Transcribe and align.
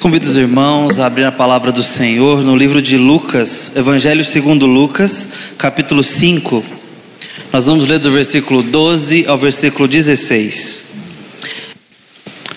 Convido 0.00 0.28
os 0.28 0.36
irmãos 0.36 1.00
a 1.00 1.06
abrir 1.06 1.24
a 1.24 1.32
palavra 1.32 1.72
do 1.72 1.82
Senhor 1.82 2.44
no 2.44 2.54
livro 2.54 2.80
de 2.80 2.96
Lucas, 2.96 3.74
Evangelho 3.74 4.24
segundo 4.24 4.64
Lucas, 4.64 5.50
capítulo 5.58 6.04
5. 6.04 6.64
Nós 7.52 7.66
vamos 7.66 7.88
ler 7.88 7.98
do 7.98 8.12
versículo 8.12 8.62
12 8.62 9.26
ao 9.26 9.36
versículo 9.36 9.88
16. 9.88 10.92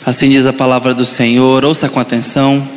Assim 0.06 0.30
diz 0.30 0.46
a 0.46 0.54
palavra 0.54 0.94
do 0.94 1.04
Senhor, 1.04 1.66
ouça 1.66 1.90
com 1.90 2.00
atenção. 2.00 2.68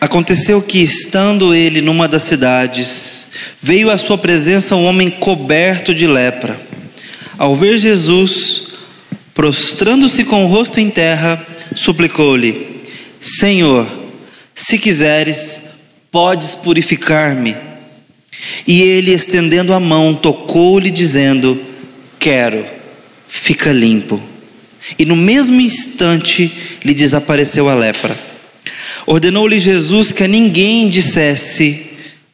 Aconteceu 0.00 0.62
que, 0.62 0.80
estando 0.80 1.52
ele 1.52 1.80
numa 1.80 2.06
das 2.06 2.22
cidades, 2.22 3.30
veio 3.60 3.90
à 3.90 3.98
sua 3.98 4.16
presença 4.16 4.76
um 4.76 4.84
homem 4.84 5.10
coberto 5.10 5.92
de 5.92 6.06
lepra. 6.06 6.60
Ao 7.36 7.52
ver 7.52 7.78
Jesus, 7.78 8.68
prostrando-se 9.34 10.22
com 10.22 10.44
o 10.44 10.48
rosto 10.48 10.78
em 10.78 10.88
terra, 10.88 11.44
suplicou-lhe: 11.74 12.82
Senhor, 13.20 13.86
se 14.54 14.78
quiseres, 14.78 15.80
podes 16.10 16.54
purificar-me. 16.54 17.56
E 18.66 18.82
ele, 18.82 19.12
estendendo 19.12 19.72
a 19.72 19.80
mão, 19.80 20.14
tocou-lhe, 20.14 20.90
dizendo: 20.90 21.60
Quero, 22.18 22.64
fica 23.28 23.72
limpo. 23.72 24.20
E 24.98 25.04
no 25.04 25.16
mesmo 25.16 25.60
instante 25.60 26.52
lhe 26.84 26.94
desapareceu 26.94 27.68
a 27.68 27.74
lepra. 27.74 28.16
Ordenou-lhe 29.06 29.58
Jesus 29.58 30.12
que 30.12 30.24
a 30.24 30.28
ninguém 30.28 30.88
dissesse, 30.88 31.90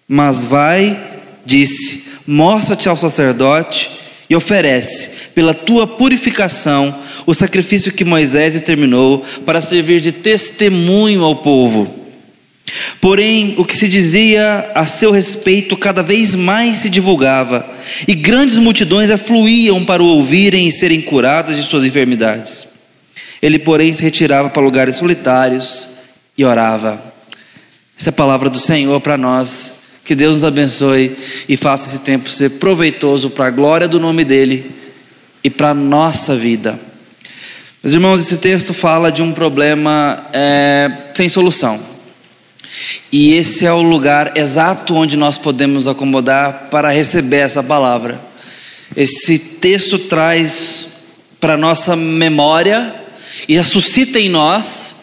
mas 0.08 0.44
vai, 0.44 0.98
disse: 1.44 2.12
Mostra-te 2.26 2.88
ao 2.88 2.96
sacerdote 2.96 4.01
e 4.32 4.34
oferece, 4.34 5.28
pela 5.34 5.52
tua 5.52 5.86
purificação, 5.86 6.94
o 7.26 7.34
sacrifício 7.34 7.92
que 7.92 8.02
Moisés 8.02 8.54
determinou 8.54 9.22
para 9.44 9.60
servir 9.60 10.00
de 10.00 10.10
testemunho 10.10 11.22
ao 11.22 11.36
povo. 11.36 11.94
Porém, 12.98 13.54
o 13.58 13.64
que 13.66 13.76
se 13.76 13.86
dizia 13.86 14.70
a 14.74 14.86
seu 14.86 15.10
respeito 15.10 15.76
cada 15.76 16.02
vez 16.02 16.34
mais 16.34 16.78
se 16.78 16.88
divulgava, 16.88 17.68
e 18.08 18.14
grandes 18.14 18.56
multidões 18.56 19.10
afluíam 19.10 19.84
para 19.84 20.02
o 20.02 20.06
ouvirem 20.06 20.66
e 20.66 20.72
serem 20.72 21.02
curadas 21.02 21.54
de 21.56 21.62
suas 21.62 21.84
enfermidades. 21.84 22.68
Ele, 23.42 23.58
porém, 23.58 23.92
se 23.92 24.02
retirava 24.02 24.48
para 24.48 24.62
lugares 24.62 24.96
solitários 24.96 25.88
e 26.38 26.42
orava. 26.42 26.98
Essa 28.00 28.08
é 28.08 28.12
a 28.12 28.14
palavra 28.14 28.48
do 28.48 28.58
Senhor 28.58 28.98
para 28.98 29.18
nós. 29.18 29.81
Que 30.04 30.14
Deus 30.14 30.36
nos 30.36 30.44
abençoe 30.44 31.16
e 31.48 31.56
faça 31.56 31.88
esse 31.88 32.04
tempo 32.04 32.28
ser 32.28 32.50
proveitoso 32.58 33.30
para 33.30 33.46
a 33.46 33.50
glória 33.50 33.86
do 33.86 34.00
nome 34.00 34.24
dEle 34.24 34.70
e 35.44 35.50
para 35.50 35.70
a 35.70 35.74
nossa 35.74 36.34
vida. 36.34 36.78
Meus 37.82 37.94
irmãos, 37.94 38.20
esse 38.20 38.36
texto 38.36 38.72
fala 38.72 39.10
de 39.10 39.22
um 39.22 39.32
problema 39.32 40.26
é, 40.32 40.90
sem 41.14 41.28
solução. 41.28 41.80
E 43.10 43.34
esse 43.34 43.66
é 43.66 43.72
o 43.72 43.82
lugar 43.82 44.36
exato 44.36 44.94
onde 44.94 45.16
nós 45.16 45.36
podemos 45.36 45.86
acomodar 45.86 46.68
para 46.70 46.90
receber 46.90 47.38
essa 47.38 47.62
palavra. 47.62 48.20
Esse 48.96 49.38
texto 49.38 49.98
traz 49.98 50.88
para 51.40 51.56
nossa 51.56 51.96
memória 51.96 52.94
e 53.48 53.62
suscita 53.62 54.18
em 54.18 54.28
nós 54.28 55.02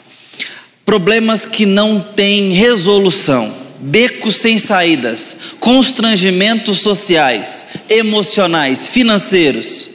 problemas 0.86 1.46
que 1.46 1.66
não 1.66 2.00
têm 2.00 2.52
resolução, 2.52 3.54
becos 3.80 4.36
sem 4.36 4.60
saídas, 4.60 5.38
constrangimentos 5.60 6.80
sociais, 6.80 7.66
emocionais, 7.90 8.88
financeiros. 8.88 9.90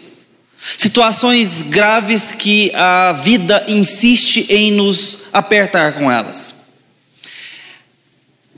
Situações 0.76 1.62
graves 1.62 2.32
que 2.32 2.72
a 2.74 3.12
vida 3.12 3.64
insiste 3.68 4.46
em 4.48 4.72
nos 4.72 5.18
apertar 5.32 5.92
com 5.94 6.10
elas. 6.10 6.54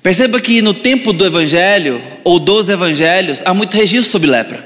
Perceba 0.02 0.40
que 0.40 0.62
no 0.62 0.72
tempo 0.72 1.12
do 1.12 1.26
Evangelho, 1.26 2.00
ou 2.22 2.38
dos 2.38 2.68
Evangelhos, 2.68 3.42
há 3.44 3.52
muito 3.52 3.76
registro 3.76 4.12
sobre 4.12 4.30
lepra. 4.30 4.64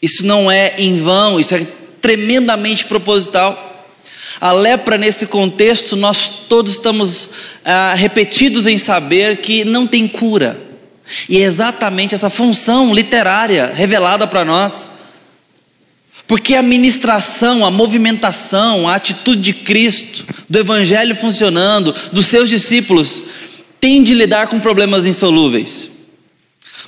Isso 0.00 0.24
não 0.24 0.48
é 0.48 0.76
em 0.78 1.02
vão, 1.02 1.40
isso 1.40 1.54
é 1.56 1.66
tremendamente 2.00 2.84
proposital. 2.84 3.66
A 4.40 4.52
lepra, 4.52 4.96
nesse 4.96 5.26
contexto, 5.26 5.96
nós 5.96 6.46
todos 6.48 6.72
estamos 6.72 7.30
ah, 7.64 7.94
repetidos 7.94 8.66
em 8.66 8.78
saber 8.78 9.38
que 9.38 9.64
não 9.64 9.86
tem 9.86 10.06
cura. 10.08 10.58
E 11.28 11.38
é 11.38 11.40
exatamente 11.40 12.14
essa 12.14 12.30
função 12.30 12.94
literária 12.94 13.72
revelada 13.74 14.26
para 14.26 14.44
nós. 14.44 15.00
Porque 16.26 16.54
a 16.54 16.62
ministração, 16.62 17.66
a 17.66 17.70
movimentação, 17.70 18.88
a 18.88 18.94
atitude 18.94 19.42
de 19.42 19.52
Cristo, 19.52 20.24
do 20.48 20.58
Evangelho 20.60 21.14
funcionando, 21.16 21.94
dos 22.12 22.26
seus 22.26 22.48
discípulos, 22.48 23.24
tem 23.80 24.02
de 24.02 24.14
lidar 24.14 24.46
com 24.46 24.60
problemas 24.60 25.06
insolúveis, 25.06 25.90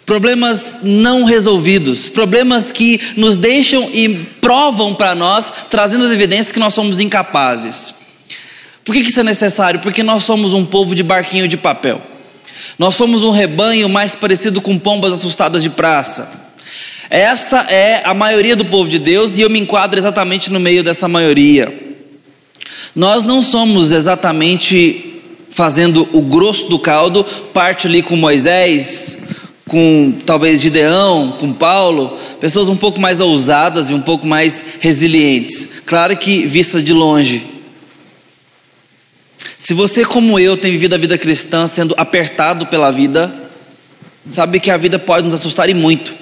problemas 0.06 0.80
não 0.82 1.24
resolvidos, 1.24 2.08
problemas 2.08 2.70
que 2.70 3.00
nos 3.16 3.36
deixam 3.36 3.90
e 3.92 4.10
provam 4.40 4.94
para 4.94 5.14
nós, 5.14 5.52
trazendo 5.70 6.04
as 6.04 6.12
evidências 6.12 6.52
que 6.52 6.60
nós 6.60 6.74
somos 6.74 7.00
incapazes. 7.00 8.01
Por 8.84 8.94
que 8.94 9.00
isso 9.00 9.20
é 9.20 9.22
necessário? 9.22 9.80
Porque 9.80 10.02
nós 10.02 10.24
somos 10.24 10.52
um 10.52 10.64
povo 10.64 10.94
de 10.94 11.02
barquinho 11.02 11.46
de 11.46 11.56
papel. 11.56 12.00
Nós 12.78 12.94
somos 12.94 13.22
um 13.22 13.30
rebanho 13.30 13.88
mais 13.88 14.14
parecido 14.14 14.60
com 14.60 14.78
pombas 14.78 15.12
assustadas 15.12 15.62
de 15.62 15.70
praça. 15.70 16.40
Essa 17.08 17.60
é 17.68 18.02
a 18.04 18.14
maioria 18.14 18.56
do 18.56 18.64
povo 18.64 18.88
de 18.88 18.98
Deus 18.98 19.36
e 19.36 19.42
eu 19.42 19.50
me 19.50 19.60
enquadro 19.60 19.98
exatamente 19.98 20.50
no 20.50 20.58
meio 20.58 20.82
dessa 20.82 21.06
maioria. 21.06 21.72
Nós 22.94 23.24
não 23.24 23.42
somos 23.42 23.92
exatamente 23.92 25.20
fazendo 25.50 26.08
o 26.12 26.22
grosso 26.22 26.68
do 26.68 26.78
caldo, 26.78 27.22
parte 27.52 27.86
ali 27.86 28.02
com 28.02 28.16
Moisés, 28.16 29.22
com 29.68 30.12
talvez 30.24 30.60
Gideão, 30.60 31.36
com 31.38 31.52
Paulo, 31.52 32.18
pessoas 32.40 32.68
um 32.68 32.76
pouco 32.76 32.98
mais 33.00 33.20
ousadas 33.20 33.90
e 33.90 33.94
um 33.94 34.00
pouco 34.00 34.26
mais 34.26 34.78
resilientes. 34.80 35.80
Claro 35.84 36.16
que 36.16 36.46
vistas 36.46 36.82
de 36.82 36.92
longe. 36.92 37.51
Se 39.62 39.74
você, 39.74 40.04
como 40.04 40.40
eu, 40.40 40.56
tem 40.56 40.72
vivido 40.72 40.94
a 40.94 40.98
vida 40.98 41.16
cristã 41.16 41.68
sendo 41.68 41.94
apertado 41.96 42.66
pela 42.66 42.90
vida, 42.90 43.32
sabe 44.28 44.58
que 44.58 44.72
a 44.72 44.76
vida 44.76 44.98
pode 44.98 45.24
nos 45.24 45.34
assustar 45.34 45.68
e 45.68 45.74
muito. 45.74 46.12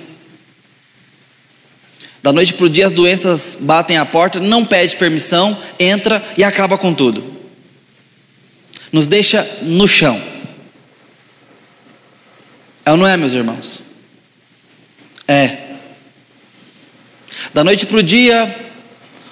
Da 2.22 2.34
noite 2.34 2.52
para 2.52 2.66
o 2.66 2.68
dia 2.68 2.84
as 2.84 2.92
doenças 2.92 3.56
batem 3.60 3.96
a 3.96 4.04
porta, 4.04 4.38
não 4.38 4.66
pede 4.66 4.96
permissão, 4.96 5.56
entra 5.78 6.22
e 6.36 6.44
acaba 6.44 6.76
com 6.76 6.92
tudo 6.92 7.40
nos 8.92 9.06
deixa 9.06 9.42
no 9.62 9.86
chão. 9.86 10.20
É 12.84 12.90
ou 12.90 12.96
não 12.96 13.06
é, 13.06 13.16
meus 13.16 13.34
irmãos? 13.34 13.82
É. 15.28 15.58
Da 17.54 17.62
noite 17.62 17.86
para 17.86 17.98
o 17.98 18.02
dia, 18.02 18.70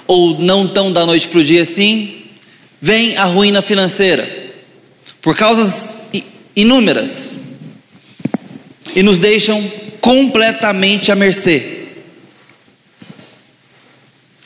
ou 0.07 0.39
não 0.41 0.67
tão 0.69 0.93
da 0.93 1.05
noite 1.05 1.29
para 1.29 1.41
o 1.41 1.45
dia 1.45 1.63
assim, 1.63 2.18
vem 2.81 3.17
a 3.17 3.25
ruína 3.25 3.61
financeira, 3.61 4.29
por 5.21 5.37
causas 5.37 6.09
inúmeras, 6.55 7.41
e 8.95 9.03
nos 9.03 9.19
deixam 9.19 9.63
completamente 10.01 11.13
à 11.13 11.15
mercê. 11.15 11.87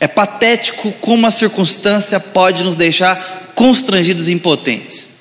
É 0.00 0.08
patético 0.08 0.90
como 1.00 1.26
a 1.26 1.30
circunstância 1.30 2.18
pode 2.18 2.64
nos 2.64 2.76
deixar 2.76 3.52
constrangidos 3.54 4.28
e 4.28 4.32
impotentes. 4.32 5.12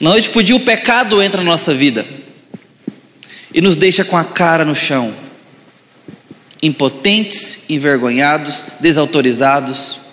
Na 0.00 0.10
noite 0.10 0.30
por 0.30 0.42
dia, 0.42 0.56
o 0.56 0.60
pecado 0.60 1.22
entra 1.22 1.42
na 1.42 1.50
nossa 1.50 1.72
vida 1.72 2.04
e 3.54 3.60
nos 3.60 3.76
deixa 3.76 4.04
com 4.04 4.16
a 4.16 4.24
cara 4.24 4.64
no 4.64 4.74
chão, 4.74 5.14
impotentes, 6.62 7.70
envergonhados, 7.70 8.64
desautorizados, 8.80 10.07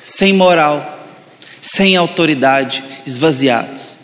sem 0.00 0.32
moral, 0.32 0.98
sem 1.60 1.94
autoridade, 1.94 2.82
esvaziados. 3.06 3.96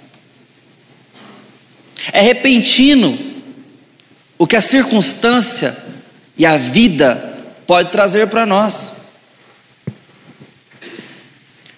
É 2.13 2.21
repentino 2.21 3.19
o 4.37 4.47
que 4.47 4.57
a 4.57 4.61
circunstância 4.61 5.75
e 6.37 6.45
a 6.45 6.59
vida 6.59 7.39
pode 7.67 7.91
trazer 7.91 8.27
para 8.27 8.45
nós. 8.45 8.93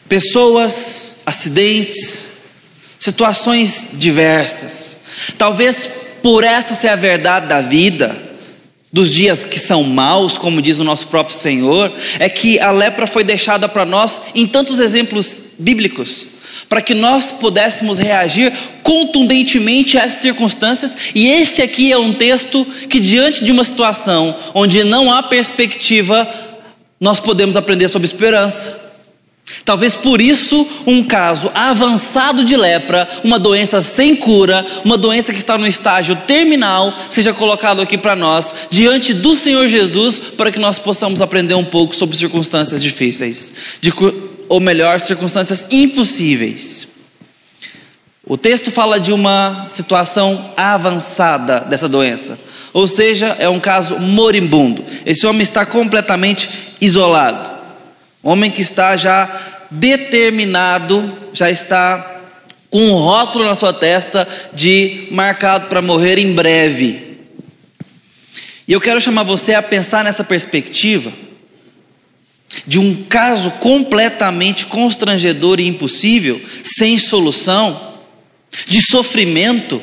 Pessoas, 0.08 1.20
acidentes, 1.24 2.46
situações 2.98 3.90
diversas. 3.92 5.04
Talvez 5.38 5.88
por 6.20 6.42
essa 6.42 6.74
ser 6.74 6.88
a 6.88 6.96
verdade 6.96 7.46
da 7.46 7.60
vida, 7.60 8.27
dos 8.92 9.12
dias 9.12 9.44
que 9.44 9.58
são 9.58 9.82
maus, 9.84 10.38
como 10.38 10.62
diz 10.62 10.78
o 10.78 10.84
nosso 10.84 11.08
próprio 11.08 11.36
Senhor, 11.36 11.92
é 12.18 12.28
que 12.28 12.58
a 12.58 12.70
lepra 12.70 13.06
foi 13.06 13.22
deixada 13.22 13.68
para 13.68 13.84
nós 13.84 14.20
em 14.34 14.46
tantos 14.46 14.78
exemplos 14.78 15.52
bíblicos, 15.58 16.26
para 16.68 16.80
que 16.80 16.94
nós 16.94 17.32
pudéssemos 17.32 17.98
reagir 17.98 18.52
contundentemente 18.82 19.98
essas 19.98 20.20
circunstâncias, 20.20 20.96
e 21.14 21.28
esse 21.28 21.60
aqui 21.60 21.92
é 21.92 21.98
um 21.98 22.14
texto 22.14 22.66
que, 22.88 22.98
diante 22.98 23.44
de 23.44 23.52
uma 23.52 23.64
situação 23.64 24.34
onde 24.54 24.82
não 24.84 25.12
há 25.12 25.22
perspectiva, 25.22 26.26
nós 26.98 27.20
podemos 27.20 27.56
aprender 27.56 27.88
sobre 27.88 28.06
esperança. 28.06 28.87
Talvez 29.68 29.94
por 29.94 30.18
isso 30.18 30.66
um 30.86 31.04
caso 31.04 31.50
avançado 31.54 32.42
de 32.42 32.56
lepra, 32.56 33.06
uma 33.22 33.38
doença 33.38 33.82
sem 33.82 34.16
cura, 34.16 34.64
uma 34.82 34.96
doença 34.96 35.30
que 35.30 35.38
está 35.38 35.58
no 35.58 35.66
estágio 35.66 36.16
terminal, 36.26 36.90
seja 37.10 37.34
colocado 37.34 37.82
aqui 37.82 37.98
para 37.98 38.16
nós, 38.16 38.50
diante 38.70 39.12
do 39.12 39.34
Senhor 39.34 39.68
Jesus, 39.68 40.18
para 40.38 40.50
que 40.50 40.58
nós 40.58 40.78
possamos 40.78 41.20
aprender 41.20 41.52
um 41.52 41.66
pouco 41.66 41.94
sobre 41.94 42.16
circunstâncias 42.16 42.82
difíceis, 42.82 43.52
de, 43.78 43.92
ou 44.48 44.58
melhor, 44.58 44.98
circunstâncias 45.00 45.66
impossíveis. 45.70 46.88
O 48.26 48.38
texto 48.38 48.70
fala 48.70 48.98
de 48.98 49.12
uma 49.12 49.66
situação 49.68 50.50
avançada 50.56 51.60
dessa 51.60 51.90
doença, 51.90 52.40
ou 52.72 52.86
seja, 52.86 53.36
é 53.38 53.50
um 53.50 53.60
caso 53.60 53.98
moribundo. 53.98 54.82
Esse 55.04 55.26
homem 55.26 55.42
está 55.42 55.66
completamente 55.66 56.48
isolado. 56.80 57.58
Homem 58.22 58.50
que 58.50 58.62
está 58.62 58.96
já 58.96 59.57
determinado, 59.70 61.12
já 61.32 61.50
está 61.50 62.20
com 62.70 62.90
um 62.90 62.94
rótulo 62.94 63.44
na 63.44 63.54
sua 63.54 63.72
testa 63.72 64.28
de 64.52 65.08
marcado 65.10 65.68
para 65.68 65.82
morrer 65.82 66.18
em 66.18 66.32
breve. 66.32 67.18
E 68.66 68.72
eu 68.72 68.80
quero 68.80 69.00
chamar 69.00 69.22
você 69.22 69.54
a 69.54 69.62
pensar 69.62 70.04
nessa 70.04 70.22
perspectiva 70.22 71.10
de 72.66 72.78
um 72.78 73.04
caso 73.04 73.50
completamente 73.52 74.66
constrangedor 74.66 75.60
e 75.60 75.66
impossível, 75.66 76.40
sem 76.62 76.98
solução, 76.98 77.94
de 78.66 78.82
sofrimento. 78.82 79.80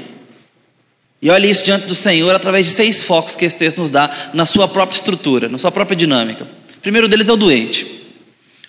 E 1.21 1.29
olhe 1.29 1.49
isso 1.49 1.63
diante 1.63 1.87
do 1.87 1.95
Senhor 1.95 2.35
através 2.35 2.65
de 2.65 2.71
seis 2.73 3.01
focos 3.01 3.35
que 3.35 3.45
esse 3.45 3.57
texto 3.57 3.79
nos 3.79 3.89
dá 3.89 4.29
na 4.33 4.45
sua 4.45 4.67
própria 4.67 4.97
estrutura, 4.97 5.49
na 5.49 5.57
sua 5.57 5.71
própria 5.71 5.95
dinâmica. 5.95 6.43
O 6.77 6.81
primeiro 6.81 7.07
deles 7.07 7.29
é 7.29 7.33
o 7.33 7.37
doente. 7.37 8.04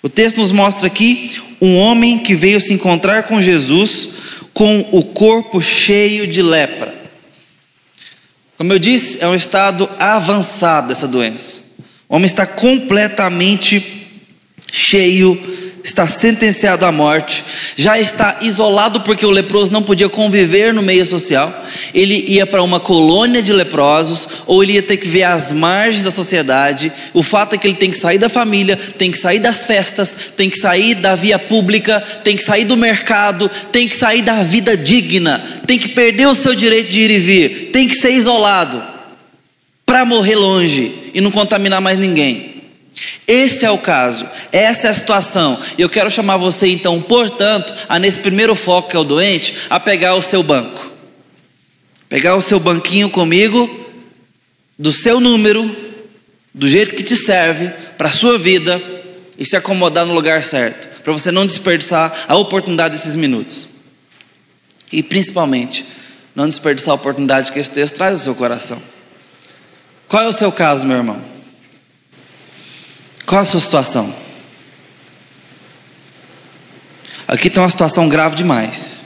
O 0.07 0.09
texto 0.09 0.37
nos 0.37 0.53
mostra 0.53 0.87
aqui 0.87 1.31
um 1.59 1.75
homem 1.79 2.17
que 2.17 2.33
veio 2.33 2.61
se 2.61 2.71
encontrar 2.71 3.23
com 3.23 3.41
Jesus 3.41 4.11
com 4.53 4.87
o 4.93 5.03
corpo 5.03 5.59
cheio 5.61 6.25
de 6.25 6.41
lepra. 6.41 6.95
Como 8.57 8.71
eu 8.71 8.79
disse, 8.79 9.21
é 9.21 9.27
um 9.27 9.35
estado 9.35 9.89
avançado 9.99 10.87
dessa 10.87 11.09
doença. 11.09 11.61
O 12.07 12.15
homem 12.15 12.25
está 12.25 12.45
completamente 12.45 14.07
cheio 14.71 15.37
está 15.89 16.07
sentenciado 16.07 16.85
à 16.85 16.91
morte, 16.91 17.43
já 17.75 17.99
está 17.99 18.39
isolado 18.41 19.01
porque 19.01 19.25
o 19.25 19.31
leproso 19.31 19.71
não 19.71 19.81
podia 19.81 20.09
conviver 20.09 20.73
no 20.73 20.81
meio 20.81 21.05
social, 21.05 21.65
ele 21.93 22.25
ia 22.27 22.45
para 22.45 22.63
uma 22.63 22.79
colônia 22.79 23.41
de 23.41 23.53
leprosos, 23.53 24.27
ou 24.45 24.63
ele 24.63 24.73
ia 24.73 24.83
ter 24.83 24.97
que 24.97 25.07
ver 25.07 25.23
as 25.23 25.51
margens 25.51 26.03
da 26.03 26.11
sociedade. 26.11 26.91
O 27.13 27.23
fato 27.23 27.55
é 27.55 27.57
que 27.57 27.67
ele 27.67 27.75
tem 27.75 27.91
que 27.91 27.97
sair 27.97 28.17
da 28.17 28.29
família, 28.29 28.77
tem 28.97 29.11
que 29.11 29.17
sair 29.17 29.39
das 29.39 29.65
festas, 29.65 30.15
tem 30.35 30.49
que 30.49 30.57
sair 30.57 30.95
da 30.95 31.15
via 31.15 31.39
pública, 31.39 32.01
tem 32.23 32.35
que 32.35 32.43
sair 32.43 32.65
do 32.65 32.77
mercado, 32.77 33.49
tem 33.71 33.87
que 33.87 33.95
sair 33.95 34.21
da 34.21 34.43
vida 34.43 34.75
digna, 34.75 35.43
tem 35.65 35.77
que 35.77 35.89
perder 35.89 36.27
o 36.27 36.35
seu 36.35 36.55
direito 36.55 36.91
de 36.91 36.99
ir 36.99 37.11
e 37.11 37.19
vir, 37.19 37.69
tem 37.71 37.87
que 37.87 37.95
ser 37.95 38.11
isolado 38.11 38.81
para 39.85 40.03
morrer 40.03 40.35
longe 40.35 40.91
e 41.13 41.21
não 41.21 41.31
contaminar 41.31 41.79
mais 41.79 41.97
ninguém. 41.97 42.56
Esse 43.27 43.65
é 43.65 43.69
o 43.69 43.77
caso, 43.77 44.25
essa 44.51 44.87
é 44.87 44.89
a 44.89 44.93
situação. 44.93 45.61
E 45.77 45.81
eu 45.81 45.89
quero 45.89 46.09
chamar 46.09 46.37
você 46.37 46.67
então, 46.67 47.01
portanto, 47.01 47.73
a 47.87 47.99
nesse 47.99 48.19
primeiro 48.19 48.55
foco 48.55 48.89
que 48.89 48.95
é 48.95 48.99
o 48.99 49.03
doente, 49.03 49.53
a 49.69 49.79
pegar 49.79 50.15
o 50.15 50.21
seu 50.21 50.41
banco. 50.41 50.91
Pegar 52.09 52.35
o 52.35 52.41
seu 52.41 52.59
banquinho 52.59 53.09
comigo, 53.09 53.69
do 54.79 54.91
seu 54.91 55.19
número, 55.19 55.75
do 56.53 56.67
jeito 56.67 56.95
que 56.95 57.03
te 57.03 57.15
serve, 57.15 57.69
para 57.97 58.07
a 58.07 58.11
sua 58.11 58.37
vida, 58.37 58.81
e 59.37 59.45
se 59.45 59.55
acomodar 59.55 60.05
no 60.05 60.13
lugar 60.13 60.43
certo, 60.43 60.87
para 61.03 61.13
você 61.13 61.31
não 61.31 61.45
desperdiçar 61.45 62.25
a 62.27 62.35
oportunidade 62.35 62.95
desses 62.95 63.15
minutos. 63.15 63.69
E 64.91 65.03
principalmente, 65.03 65.85
não 66.33 66.47
desperdiçar 66.47 66.93
a 66.93 66.95
oportunidade 66.95 67.51
que 67.51 67.59
esse 67.59 67.71
texto 67.71 67.95
traz 67.95 68.13
ao 68.13 68.19
seu 68.19 68.35
coração. 68.35 68.81
Qual 70.07 70.23
é 70.23 70.27
o 70.27 70.33
seu 70.33 70.51
caso, 70.51 70.87
meu 70.87 70.97
irmão? 70.97 71.36
Qual 73.27 73.41
a 73.41 73.45
sua 73.45 73.59
situação? 73.59 74.15
Aqui 77.27 77.49
tem 77.49 77.61
uma 77.61 77.69
situação 77.69 78.07
grave 78.07 78.37
demais. 78.37 79.01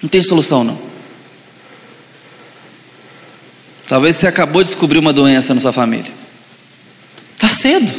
Não 0.00 0.08
tem 0.08 0.22
solução, 0.22 0.62
não. 0.62 0.80
Talvez 3.88 4.14
você 4.14 4.28
acabou 4.28 4.62
de 4.62 4.70
descobrir 4.70 4.98
uma 4.98 5.12
doença 5.12 5.52
na 5.52 5.60
sua 5.60 5.72
família. 5.72 6.12
Está 7.34 7.48
cedo. 7.48 7.92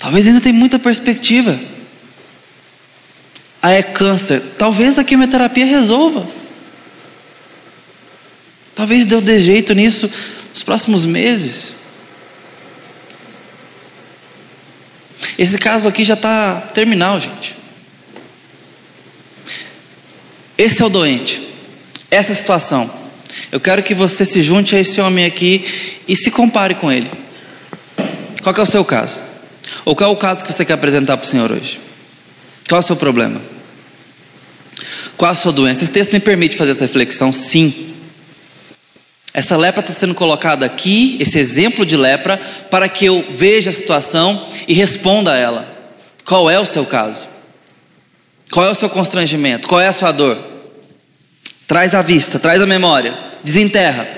Talvez 0.00 0.26
ainda 0.26 0.40
tem 0.40 0.52
muita 0.52 0.76
perspectiva. 0.76 1.56
Ah, 3.62 3.70
é 3.70 3.82
câncer. 3.82 4.42
Talvez 4.58 4.98
a 4.98 5.04
quimioterapia 5.04 5.66
resolva. 5.66 6.28
Talvez 8.74 9.06
deu 9.06 9.20
de 9.20 9.38
jeito 9.38 9.72
nisso 9.72 10.10
nos 10.52 10.64
próximos 10.64 11.06
meses. 11.06 11.79
Esse 15.40 15.56
caso 15.56 15.88
aqui 15.88 16.04
já 16.04 16.12
está 16.12 16.60
terminal, 16.74 17.18
gente. 17.18 17.56
Esse 20.58 20.82
é 20.82 20.84
o 20.84 20.90
doente, 20.90 21.40
essa 22.10 22.32
é 22.32 22.34
situação. 22.34 22.90
Eu 23.50 23.58
quero 23.58 23.82
que 23.82 23.94
você 23.94 24.26
se 24.26 24.42
junte 24.42 24.76
a 24.76 24.78
esse 24.78 25.00
homem 25.00 25.24
aqui 25.24 25.64
e 26.06 26.14
se 26.14 26.30
compare 26.30 26.74
com 26.74 26.92
ele. 26.92 27.10
Qual 28.42 28.54
é 28.54 28.60
o 28.60 28.66
seu 28.66 28.84
caso? 28.84 29.18
Ou 29.86 29.96
qual 29.96 30.10
é 30.10 30.12
o 30.12 30.16
caso 30.18 30.44
que 30.44 30.52
você 30.52 30.62
quer 30.62 30.74
apresentar 30.74 31.16
para 31.16 31.24
o 31.24 31.30
Senhor 31.30 31.50
hoje? 31.50 31.80
Qual 32.68 32.78
é 32.78 32.84
o 32.84 32.86
seu 32.86 32.96
problema? 32.96 33.40
Qual 35.16 35.30
é 35.30 35.32
a 35.32 35.34
sua 35.34 35.52
doença? 35.52 35.84
Esse 35.84 35.92
texto 35.92 36.12
me 36.12 36.20
permite 36.20 36.54
fazer 36.54 36.72
essa 36.72 36.84
reflexão, 36.84 37.32
sim. 37.32 37.89
Essa 39.32 39.56
lepra 39.56 39.80
está 39.80 39.92
sendo 39.92 40.14
colocada 40.14 40.66
aqui, 40.66 41.16
esse 41.20 41.38
exemplo 41.38 41.86
de 41.86 41.96
lepra, 41.96 42.36
para 42.70 42.88
que 42.88 43.04
eu 43.04 43.24
veja 43.30 43.70
a 43.70 43.72
situação 43.72 44.46
e 44.66 44.74
responda 44.74 45.32
a 45.32 45.36
ela. 45.36 45.68
Qual 46.24 46.50
é 46.50 46.58
o 46.58 46.64
seu 46.64 46.84
caso? 46.84 47.28
Qual 48.50 48.66
é 48.66 48.70
o 48.70 48.74
seu 48.74 48.90
constrangimento? 48.90 49.68
Qual 49.68 49.80
é 49.80 49.86
a 49.86 49.92
sua 49.92 50.10
dor? 50.10 50.36
Traz 51.68 51.94
à 51.94 52.02
vista, 52.02 52.40
traz 52.40 52.60
à 52.60 52.66
memória, 52.66 53.14
desenterra. 53.44 54.08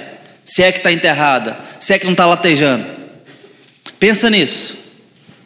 Se 0.45 0.63
é 0.63 0.73
que 0.73 0.79
está 0.79 0.91
enterrada, 0.91 1.59
se 1.79 1.93
é 1.93 1.99
que 1.99 2.07
não 2.07 2.13
está 2.13 2.27
latejando. 2.27 2.85
Pensa 3.99 4.31
nisso. 4.31 4.83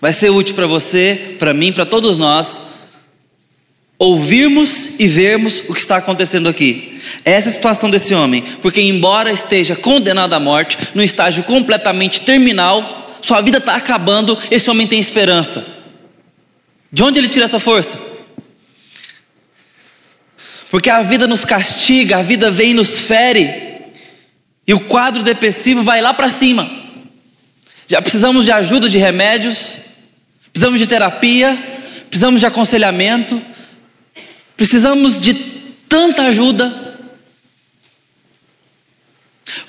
Vai 0.00 0.12
ser 0.12 0.30
útil 0.30 0.54
para 0.54 0.66
você, 0.66 1.36
para 1.38 1.52
mim, 1.52 1.72
para 1.72 1.84
todos 1.84 2.16
nós, 2.16 2.60
ouvirmos 3.98 5.00
e 5.00 5.06
vermos 5.06 5.62
o 5.68 5.74
que 5.74 5.80
está 5.80 5.96
acontecendo 5.96 6.48
aqui. 6.48 7.00
Essa 7.24 7.48
é 7.48 7.50
a 7.50 7.54
situação 7.54 7.90
desse 7.90 8.14
homem, 8.14 8.42
porque 8.60 8.80
embora 8.80 9.32
esteja 9.32 9.74
condenado 9.74 10.34
à 10.34 10.40
morte, 10.40 10.76
no 10.94 11.02
estágio 11.02 11.44
completamente 11.44 12.20
terminal, 12.20 13.16
sua 13.22 13.40
vida 13.40 13.58
está 13.58 13.74
acabando, 13.76 14.38
esse 14.50 14.68
homem 14.70 14.86
tem 14.86 15.00
esperança. 15.00 15.66
De 16.92 17.02
onde 17.02 17.18
ele 17.18 17.28
tira 17.28 17.44
essa 17.44 17.58
força? 17.58 17.98
Porque 20.70 20.90
a 20.90 21.02
vida 21.02 21.26
nos 21.26 21.44
castiga, 21.44 22.18
a 22.18 22.22
vida 22.22 22.50
vem 22.50 22.72
e 22.72 22.74
nos 22.74 22.98
fere, 22.98 23.66
e 24.66 24.74
o 24.74 24.80
quadro 24.80 25.22
depressivo 25.22 25.82
vai 25.82 26.00
lá 26.02 26.12
para 26.12 26.28
cima. 26.28 26.68
Já 27.86 28.02
precisamos 28.02 28.44
de 28.44 28.52
ajuda 28.52 28.88
de 28.88 28.98
remédios, 28.98 29.76
precisamos 30.52 30.78
de 30.78 30.86
terapia, 30.86 31.56
precisamos 32.08 32.40
de 32.40 32.46
aconselhamento, 32.46 33.40
Precisamos 34.56 35.20
de 35.20 35.34
tanta 35.88 36.22
ajuda, 36.22 36.72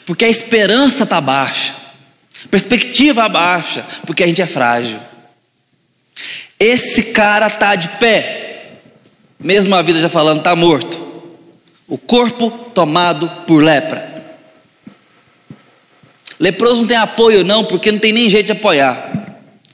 porque 0.06 0.26
a 0.26 0.30
esperança 0.30 1.04
está 1.04 1.20
baixa, 1.20 1.76
perspectiva 2.50 3.28
baixa, 3.28 3.86
porque 4.06 4.24
a 4.24 4.28
gente 4.28 4.42
é 4.42 4.48
frágil. 4.48 5.00
Esse 6.60 7.12
cara 7.12 7.48
está 7.48 7.76
de 7.76 7.90
pé, 8.00 8.78
mesmo 9.40 9.76
a 9.76 9.82
vida 9.82 10.00
já 10.00 10.10
falando, 10.10 10.40
está 10.40 10.56
morto. 10.56 11.06
O 11.88 11.98
corpo 11.98 12.50
tomado 12.74 13.30
por 13.46 13.64
lepra. 13.64 14.18
Leproso 16.40 16.82
não 16.82 16.88
tem 16.88 16.98
apoio, 16.98 17.44
não, 17.44 17.64
porque 17.64 17.92
não 17.92 18.00
tem 18.00 18.12
nem 18.12 18.30
jeito 18.30 18.48
de 18.48 18.52
apoiar. 18.54 19.27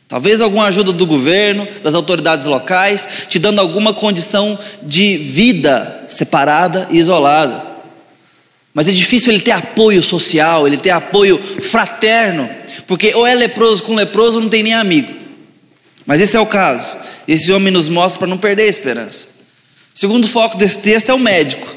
Talvez 0.08 0.42
alguma 0.42 0.66
ajuda 0.66 0.92
do 0.92 1.06
governo, 1.06 1.68
das 1.82 1.96
autoridades 1.96 2.48
locais, 2.48 3.08
te 3.28 3.40
dando 3.40 3.60
alguma 3.60 3.94
condição 3.94 4.58
de 4.82 5.18
vida 5.18 6.06
separada 6.10 6.88
e 6.92 6.98
isolada. 6.98 7.74
Mas 8.74 8.88
é 8.88 8.92
difícil 8.92 9.32
ele 9.32 9.42
ter 9.42 9.52
apoio 9.52 10.02
social, 10.04 10.68
ele 10.68 10.78
ter 10.78 10.90
apoio 10.90 11.38
fraterno, 11.38 12.50
porque 12.86 13.14
ou 13.16 13.26
é 13.26 13.34
leproso 13.34 13.84
com 13.84 13.96
leproso 13.96 14.38
ou 14.38 14.44
não 14.44 14.50
tem 14.50 14.64
nem 14.64 14.74
amigo. 14.74 15.14
Mas 16.06 16.22
esse 16.22 16.36
é 16.36 16.40
o 16.40 16.46
caso. 16.46 16.96
Esse 17.28 17.52
homem 17.52 17.72
nos 17.72 17.88
mostra 17.88 18.20
para 18.20 18.28
não 18.28 18.38
perder 18.38 18.64
a 18.64 18.68
esperança. 18.68 19.28
O 19.96 20.00
segundo 20.00 20.28
foco 20.28 20.58
desse 20.58 20.80
texto 20.80 21.10
é 21.10 21.14
o 21.14 21.20
médico. 21.20 21.76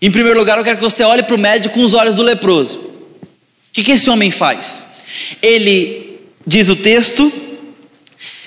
Em 0.00 0.10
primeiro 0.10 0.38
lugar, 0.38 0.58
eu 0.58 0.64
quero 0.64 0.76
que 0.76 0.82
você 0.82 1.02
olhe 1.04 1.22
para 1.22 1.34
o 1.34 1.38
médico 1.38 1.74
com 1.74 1.84
os 1.84 1.94
olhos 1.94 2.14
do 2.14 2.22
leproso. 2.22 2.78
O 2.78 3.72
que, 3.72 3.84
que 3.84 3.92
esse 3.92 4.10
homem 4.10 4.30
faz? 4.30 4.82
Ele 5.40 6.12
Diz 6.46 6.68
o 6.68 6.76
texto: 6.76 7.32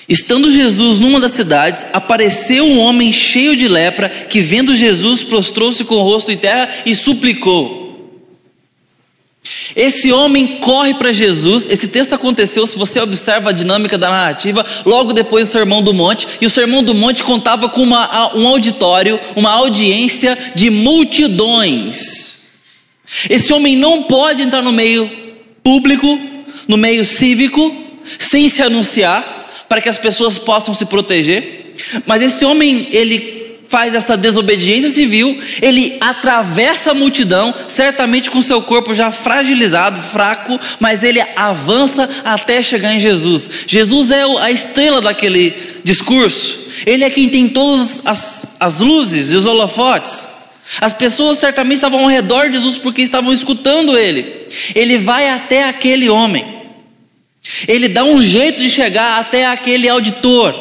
Estando 0.08 0.52
Jesus 0.52 1.00
numa 1.00 1.18
das 1.18 1.32
cidades, 1.32 1.86
apareceu 1.92 2.64
um 2.64 2.78
homem 2.78 3.12
cheio 3.12 3.56
de 3.56 3.66
lepra, 3.66 4.08
que 4.08 4.40
vendo 4.40 4.74
Jesus 4.74 5.22
prostrou-se 5.24 5.82
com 5.84 5.96
o 5.96 6.02
rosto 6.02 6.30
em 6.30 6.36
terra 6.36 6.68
e 6.86 6.94
suplicou. 6.94 7.86
Esse 9.74 10.12
homem 10.12 10.58
corre 10.58 10.94
para 10.94 11.12
Jesus. 11.12 11.70
Esse 11.70 11.88
texto 11.88 12.14
aconteceu, 12.14 12.66
se 12.66 12.78
você 12.78 13.00
observa 13.00 13.50
a 13.50 13.52
dinâmica 13.52 13.98
da 13.98 14.10
narrativa, 14.10 14.64
logo 14.84 15.12
depois 15.12 15.48
do 15.48 15.52
Sermão 15.52 15.82
do 15.82 15.94
Monte. 15.94 16.26
E 16.40 16.46
o 16.46 16.50
Sermão 16.50 16.82
do 16.82 16.94
Monte 16.94 17.22
contava 17.22 17.68
com 17.68 17.82
uma, 17.82 18.34
um 18.36 18.46
auditório, 18.46 19.20
uma 19.34 19.50
audiência 19.50 20.36
de 20.54 20.70
multidões. 20.70 22.26
Esse 23.28 23.52
homem 23.52 23.76
não 23.76 24.04
pode 24.04 24.42
entrar 24.42 24.62
no 24.62 24.72
meio 24.72 25.10
público, 25.62 26.18
no 26.66 26.76
meio 26.76 27.04
cívico, 27.04 27.74
sem 28.18 28.48
se 28.48 28.62
anunciar, 28.62 29.35
para 29.68 29.80
que 29.80 29.88
as 29.88 29.98
pessoas 29.98 30.38
possam 30.38 30.74
se 30.74 30.86
proteger. 30.86 31.74
Mas 32.06 32.22
esse 32.22 32.44
homem, 32.44 32.88
ele 32.92 33.36
faz 33.68 33.94
essa 33.94 34.16
desobediência 34.16 34.90
civil, 34.90 35.38
ele 35.60 35.96
atravessa 36.00 36.92
a 36.92 36.94
multidão, 36.94 37.54
certamente 37.68 38.30
com 38.30 38.40
seu 38.40 38.62
corpo 38.62 38.94
já 38.94 39.10
fragilizado, 39.10 40.00
fraco, 40.00 40.58
mas 40.78 41.02
ele 41.02 41.20
avança 41.34 42.08
até 42.24 42.62
chegar 42.62 42.94
em 42.94 43.00
Jesus. 43.00 43.50
Jesus 43.66 44.10
é 44.10 44.22
a 44.40 44.50
estrela 44.50 45.00
daquele 45.00 45.52
discurso, 45.82 46.60
ele 46.84 47.04
é 47.04 47.10
quem 47.10 47.28
tem 47.28 47.48
todas 47.48 48.06
as, 48.06 48.56
as 48.60 48.80
luzes 48.80 49.30
e 49.30 49.34
os 49.34 49.46
holofotes. 49.46 50.36
As 50.80 50.92
pessoas 50.92 51.38
certamente 51.38 51.76
estavam 51.76 52.00
ao 52.00 52.08
redor 52.08 52.46
de 52.46 52.54
Jesus 52.54 52.76
porque 52.76 53.00
estavam 53.00 53.32
escutando 53.32 53.96
ele. 53.96 54.46
Ele 54.74 54.98
vai 54.98 55.30
até 55.30 55.68
aquele 55.68 56.08
homem, 56.08 56.44
ele 57.66 57.88
dá 57.88 58.04
um 58.04 58.22
jeito 58.22 58.62
de 58.62 58.68
chegar 58.68 59.20
até 59.20 59.46
aquele 59.46 59.88
auditor, 59.88 60.54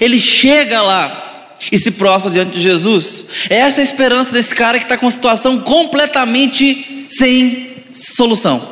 ele 0.00 0.18
chega 0.18 0.80
lá, 0.82 1.24
e 1.70 1.78
se 1.78 1.92
prostra 1.92 2.30
diante 2.30 2.52
de 2.52 2.62
Jesus. 2.62 3.26
É 3.48 3.56
essa 3.56 3.80
a 3.80 3.84
esperança 3.84 4.32
desse 4.32 4.54
cara 4.54 4.78
que 4.78 4.84
está 4.84 4.96
com 4.96 5.06
uma 5.06 5.12
situação 5.12 5.60
completamente 5.60 7.06
sem 7.08 7.68
solução, 7.90 8.62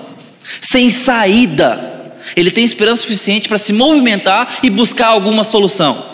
sem 0.61 0.91
saída. 0.91 1.91
Ele 2.37 2.51
tem 2.51 2.65
esperança 2.65 3.03
suficiente 3.03 3.49
para 3.49 3.59
se 3.59 3.73
movimentar 3.73 4.59
e 4.63 4.71
buscar 4.71 5.09
alguma 5.09 5.45
solução. 5.45 6.05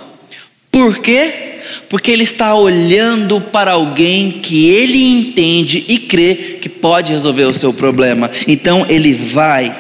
Por 0.71 0.99
quê? 0.99 1.59
Porque 1.89 2.11
ele 2.11 2.23
está 2.23 2.55
olhando 2.55 3.41
para 3.41 3.73
alguém 3.73 4.33
que 4.33 4.69
ele 4.69 5.03
entende 5.03 5.85
e 5.89 5.99
crê 5.99 6.59
que 6.61 6.69
pode 6.69 7.13
resolver 7.13 7.45
o 7.45 7.55
seu 7.55 7.73
problema. 7.73 8.31
Então 8.47 8.87
ele 8.89 9.15
vai, 9.15 9.75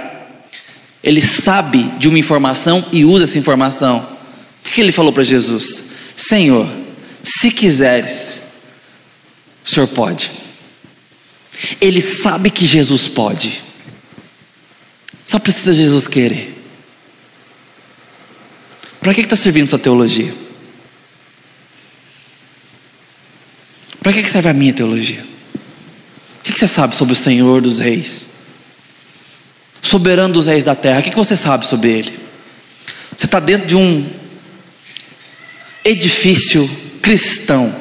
ele 1.03 1.21
sabe 1.21 1.83
de 1.99 2.09
uma 2.09 2.19
informação 2.19 2.85
e 2.93 3.05
usa 3.05 3.25
essa 3.25 3.39
informação. 3.39 4.07
O 4.65 4.69
que 4.69 4.81
ele 4.81 4.93
falou 4.93 5.13
para 5.13 5.23
Jesus? 5.23 5.93
Senhor, 6.17 6.69
se 7.23 7.51
quiseres, 7.51 8.43
o 9.65 9.69
Senhor 9.69 9.87
pode. 9.87 10.31
Ele 11.81 12.01
sabe 12.01 12.51
que 12.51 12.67
Jesus 12.67 13.09
pode. 13.09 13.63
Só 15.25 15.39
precisa 15.39 15.73
Jesus 15.73 16.07
querer. 16.07 16.55
Para 19.01 19.15
que 19.15 19.21
está 19.21 19.37
servindo 19.37 19.69
sua 19.69 19.79
teologia? 19.79 20.35
Para 24.03 24.13
que 24.13 24.29
serve 24.29 24.49
a 24.49 24.55
minha 24.55 24.73
teologia? 24.73 25.25
O 26.41 26.43
que 26.43 26.59
você 26.59 26.67
sabe 26.67 26.95
sobre 26.95 27.13
o 27.13 27.17
Senhor 27.17 27.61
dos 27.61 27.79
Reis? 27.79 28.38
Soberano 29.83 30.35
dos 30.35 30.47
Reis 30.47 30.65
da 30.65 30.75
terra, 30.75 31.01
o 31.01 31.03
que 31.03 31.15
você 31.15 31.37
sabe 31.37 31.67
sobre 31.67 31.91
Ele? 31.91 32.19
Você 33.17 33.27
está 33.27 33.41
dentro 33.41 33.67
de 33.67 33.77
um 33.77 34.07
edifício 35.85 36.69
cristão. 37.01 37.75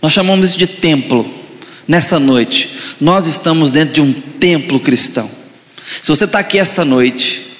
Nós 0.00 0.12
chamamos 0.12 0.48
isso 0.48 0.58
de 0.58 0.66
templo. 0.66 1.40
Nessa 1.86 2.18
noite, 2.18 2.70
nós 3.00 3.26
estamos 3.26 3.70
dentro 3.70 3.94
de 3.94 4.00
um 4.00 4.12
templo 4.12 4.80
cristão. 4.80 5.30
Se 6.00 6.08
você 6.08 6.24
está 6.24 6.38
aqui 6.38 6.58
essa 6.58 6.84
noite, 6.84 7.52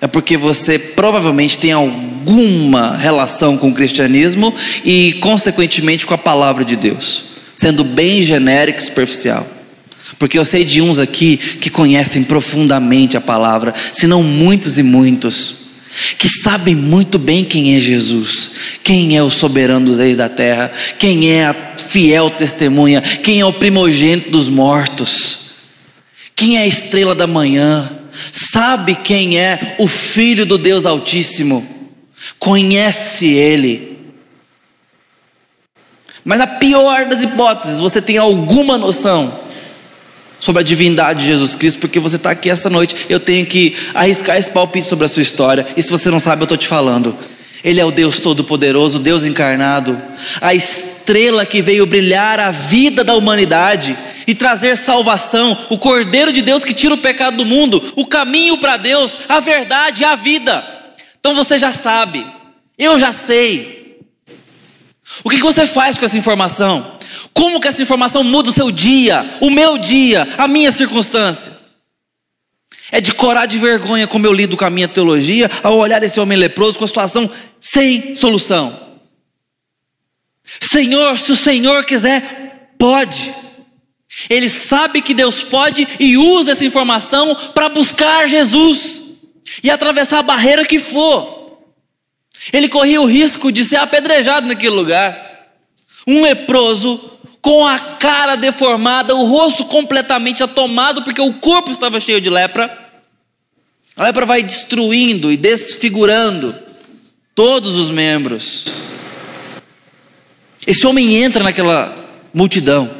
é 0.00 0.06
porque 0.06 0.36
você 0.36 0.78
provavelmente 0.78 1.58
tem 1.58 1.72
alguma 1.72 2.96
relação 2.96 3.56
com 3.56 3.68
o 3.68 3.74
cristianismo 3.74 4.54
e, 4.84 5.14
consequentemente, 5.20 6.06
com 6.06 6.14
a 6.14 6.18
palavra 6.18 6.64
de 6.64 6.76
Deus, 6.76 7.24
sendo 7.54 7.84
bem 7.84 8.22
genérico 8.22 8.78
e 8.78 8.84
superficial. 8.84 9.46
Porque 10.20 10.38
eu 10.38 10.44
sei 10.44 10.66
de 10.66 10.82
uns 10.82 10.98
aqui 10.98 11.38
que 11.38 11.70
conhecem 11.70 12.22
profundamente 12.22 13.16
a 13.16 13.22
palavra, 13.22 13.72
se 13.90 14.06
não 14.06 14.22
muitos 14.22 14.76
e 14.76 14.82
muitos 14.82 15.60
que 16.18 16.28
sabem 16.28 16.74
muito 16.74 17.18
bem 17.18 17.42
quem 17.42 17.74
é 17.74 17.80
Jesus, 17.80 18.50
quem 18.84 19.16
é 19.16 19.22
o 19.22 19.30
soberano 19.30 19.86
dos 19.86 19.98
reis 19.98 20.18
da 20.18 20.28
terra, 20.28 20.70
quem 20.98 21.32
é 21.32 21.46
a 21.46 21.54
fiel 21.54 22.28
testemunha, 22.28 23.00
quem 23.00 23.40
é 23.40 23.46
o 23.46 23.52
primogênito 23.52 24.30
dos 24.30 24.50
mortos, 24.50 25.52
quem 26.36 26.58
é 26.58 26.62
a 26.62 26.66
estrela 26.66 27.14
da 27.14 27.26
manhã, 27.26 27.90
sabe 28.30 28.96
quem 28.96 29.38
é 29.38 29.76
o 29.78 29.88
Filho 29.88 30.44
do 30.44 30.58
Deus 30.58 30.84
Altíssimo, 30.84 31.66
conhece 32.38 33.26
Ele. 33.26 33.98
Mas 36.22 36.38
na 36.38 36.46
pior 36.46 37.06
das 37.06 37.22
hipóteses, 37.22 37.80
você 37.80 38.02
tem 38.02 38.18
alguma 38.18 38.76
noção 38.76 39.48
sobre 40.40 40.62
a 40.62 40.64
divindade 40.64 41.20
de 41.20 41.26
Jesus 41.26 41.54
Cristo, 41.54 41.78
porque 41.78 42.00
você 42.00 42.16
está 42.16 42.30
aqui 42.30 42.50
essa 42.50 42.68
noite. 42.68 43.06
Eu 43.08 43.20
tenho 43.20 43.46
que 43.46 43.76
arriscar 43.94 44.36
esse 44.36 44.50
palpite 44.50 44.86
sobre 44.86 45.04
a 45.04 45.08
sua 45.08 45.22
história. 45.22 45.66
E 45.76 45.82
se 45.82 45.90
você 45.90 46.10
não 46.10 46.18
sabe, 46.18 46.42
eu 46.42 46.44
estou 46.44 46.58
te 46.58 46.66
falando. 46.66 47.16
Ele 47.62 47.78
é 47.78 47.84
o 47.84 47.90
Deus 47.90 48.20
Todo-Poderoso, 48.20 48.98
Deus 48.98 49.24
encarnado, 49.24 50.00
a 50.40 50.54
estrela 50.54 51.44
que 51.44 51.60
veio 51.60 51.84
brilhar 51.84 52.40
a 52.40 52.50
vida 52.50 53.04
da 53.04 53.14
humanidade 53.14 53.96
e 54.26 54.34
trazer 54.34 54.78
salvação, 54.78 55.56
o 55.68 55.76
Cordeiro 55.76 56.32
de 56.32 56.40
Deus 56.40 56.64
que 56.64 56.72
tira 56.72 56.94
o 56.94 56.98
pecado 56.98 57.36
do 57.36 57.44
mundo, 57.44 57.82
o 57.96 58.06
caminho 58.06 58.56
para 58.56 58.78
Deus, 58.78 59.18
a 59.28 59.40
verdade, 59.40 60.04
a 60.04 60.14
vida. 60.14 60.64
Então 61.18 61.34
você 61.34 61.58
já 61.58 61.74
sabe, 61.74 62.26
eu 62.78 62.98
já 62.98 63.12
sei. 63.12 63.98
O 65.22 65.28
que 65.28 65.38
você 65.38 65.66
faz 65.66 65.98
com 65.98 66.06
essa 66.06 66.16
informação? 66.16 66.98
Como 67.40 67.58
que 67.58 67.68
essa 67.68 67.80
informação 67.80 68.22
muda 68.22 68.50
o 68.50 68.52
seu 68.52 68.70
dia, 68.70 69.38
o 69.40 69.48
meu 69.48 69.78
dia, 69.78 70.28
a 70.36 70.46
minha 70.46 70.70
circunstância? 70.70 71.50
É 72.92 73.00
de 73.00 73.14
corar 73.14 73.46
de 73.46 73.56
vergonha 73.56 74.06
como 74.06 74.26
eu 74.26 74.32
lido 74.34 74.58
com 74.58 74.64
a 74.66 74.68
minha 74.68 74.86
teologia 74.86 75.50
ao 75.62 75.78
olhar 75.78 76.02
esse 76.02 76.20
homem 76.20 76.36
leproso 76.36 76.78
com 76.78 76.84
a 76.84 76.88
situação 76.88 77.30
sem 77.58 78.14
solução. 78.14 78.78
Senhor, 80.60 81.16
se 81.16 81.32
o 81.32 81.36
Senhor 81.36 81.82
quiser, 81.86 82.74
pode. 82.78 83.34
Ele 84.28 84.50
sabe 84.50 85.00
que 85.00 85.14
Deus 85.14 85.42
pode 85.42 85.88
e 85.98 86.18
usa 86.18 86.52
essa 86.52 86.66
informação 86.66 87.34
para 87.54 87.70
buscar 87.70 88.28
Jesus 88.28 89.00
e 89.64 89.70
atravessar 89.70 90.18
a 90.18 90.22
barreira 90.22 90.62
que 90.66 90.78
for. 90.78 91.58
Ele 92.52 92.68
corria 92.68 93.00
o 93.00 93.06
risco 93.06 93.50
de 93.50 93.64
ser 93.64 93.76
apedrejado 93.76 94.46
naquele 94.46 94.74
lugar. 94.74 95.48
Um 96.06 96.20
leproso 96.20 97.18
com 97.42 97.66
a 97.66 97.78
cara 97.78 98.36
deformada, 98.36 99.14
o 99.14 99.24
rosto 99.24 99.64
completamente 99.64 100.42
atomado, 100.42 101.02
porque 101.02 101.20
o 101.20 101.34
corpo 101.34 101.70
estava 101.70 101.98
cheio 101.98 102.20
de 102.20 102.28
lepra. 102.28 102.90
A 103.96 104.04
lepra 104.04 104.26
vai 104.26 104.42
destruindo 104.42 105.32
e 105.32 105.36
desfigurando 105.36 106.54
todos 107.34 107.74
os 107.76 107.90
membros. 107.90 108.66
Esse 110.66 110.86
homem 110.86 111.22
entra 111.22 111.42
naquela 111.42 111.96
multidão, 112.32 112.90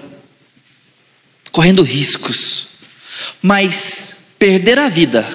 correndo 1.53 1.83
riscos, 1.83 2.69
mas 3.43 4.35
perder 4.39 4.79
a 4.79 4.89
vida, 4.89 5.29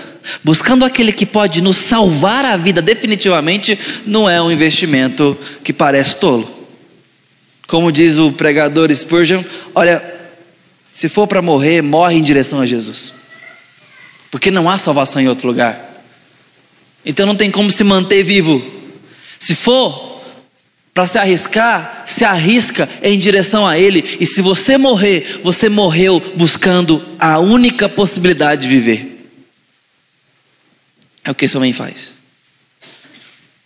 buscando 0.43 0.83
aquele 0.83 1.11
que 1.11 1.25
pode 1.25 1.61
nos 1.61 1.77
salvar 1.77 2.43
a 2.45 2.57
vida 2.57 2.81
definitivamente, 2.81 3.77
não 4.05 4.27
é 4.27 4.41
um 4.41 4.51
investimento 4.51 5.37
que 5.63 5.71
parece 5.71 6.19
tolo. 6.19 6.54
Como 7.67 7.91
diz 7.91 8.17
o 8.17 8.31
pregador 8.31 8.91
Spurgeon, 8.93 9.43
olha, 9.73 10.01
se 10.91 11.09
for 11.09 11.27
para 11.27 11.41
morrer, 11.41 11.81
morre 11.81 12.17
em 12.17 12.23
direção 12.23 12.61
a 12.61 12.65
Jesus. 12.65 13.13
Porque 14.29 14.51
não 14.51 14.69
há 14.69 14.77
salvação 14.77 15.21
em 15.21 15.27
outro 15.27 15.47
lugar. 15.47 16.03
Então 17.05 17.25
não 17.25 17.35
tem 17.35 17.51
como 17.51 17.71
se 17.71 17.83
manter 17.83 18.23
vivo. 18.23 18.63
Se 19.39 19.55
for 19.55 20.21
para 20.93 21.05
se 21.05 21.17
arriscar, 21.17 22.03
se 22.07 22.23
arrisca 22.23 22.87
em 23.03 23.19
direção 23.19 23.67
a 23.67 23.77
Ele. 23.77 24.17
E 24.19 24.25
se 24.25 24.41
você 24.41 24.77
morrer, 24.77 25.41
você 25.43 25.67
morreu 25.67 26.21
buscando 26.35 27.03
a 27.19 27.37
única 27.39 27.89
possibilidade 27.89 28.61
de 28.61 28.69
viver. 28.69 29.29
É 31.23 31.31
o 31.31 31.35
que 31.35 31.45
esse 31.45 31.57
homem 31.57 31.73
faz. 31.73 32.19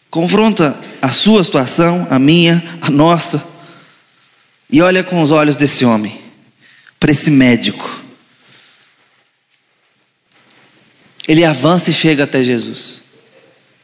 Confronta 0.09 0.75
a 1.01 1.09
sua 1.09 1.43
situação, 1.43 2.07
a 2.09 2.17
minha, 2.17 2.63
a 2.81 2.89
nossa 2.89 3.48
e 4.69 4.81
olha 4.81 5.03
com 5.03 5.21
os 5.21 5.31
olhos 5.31 5.57
desse 5.57 5.83
homem, 5.83 6.15
para 6.99 7.11
esse 7.11 7.31
médico. 7.31 8.01
Ele 11.27 11.43
avança 11.43 11.89
e 11.89 11.93
chega 11.93 12.23
até 12.23 12.41
Jesus. 12.43 13.01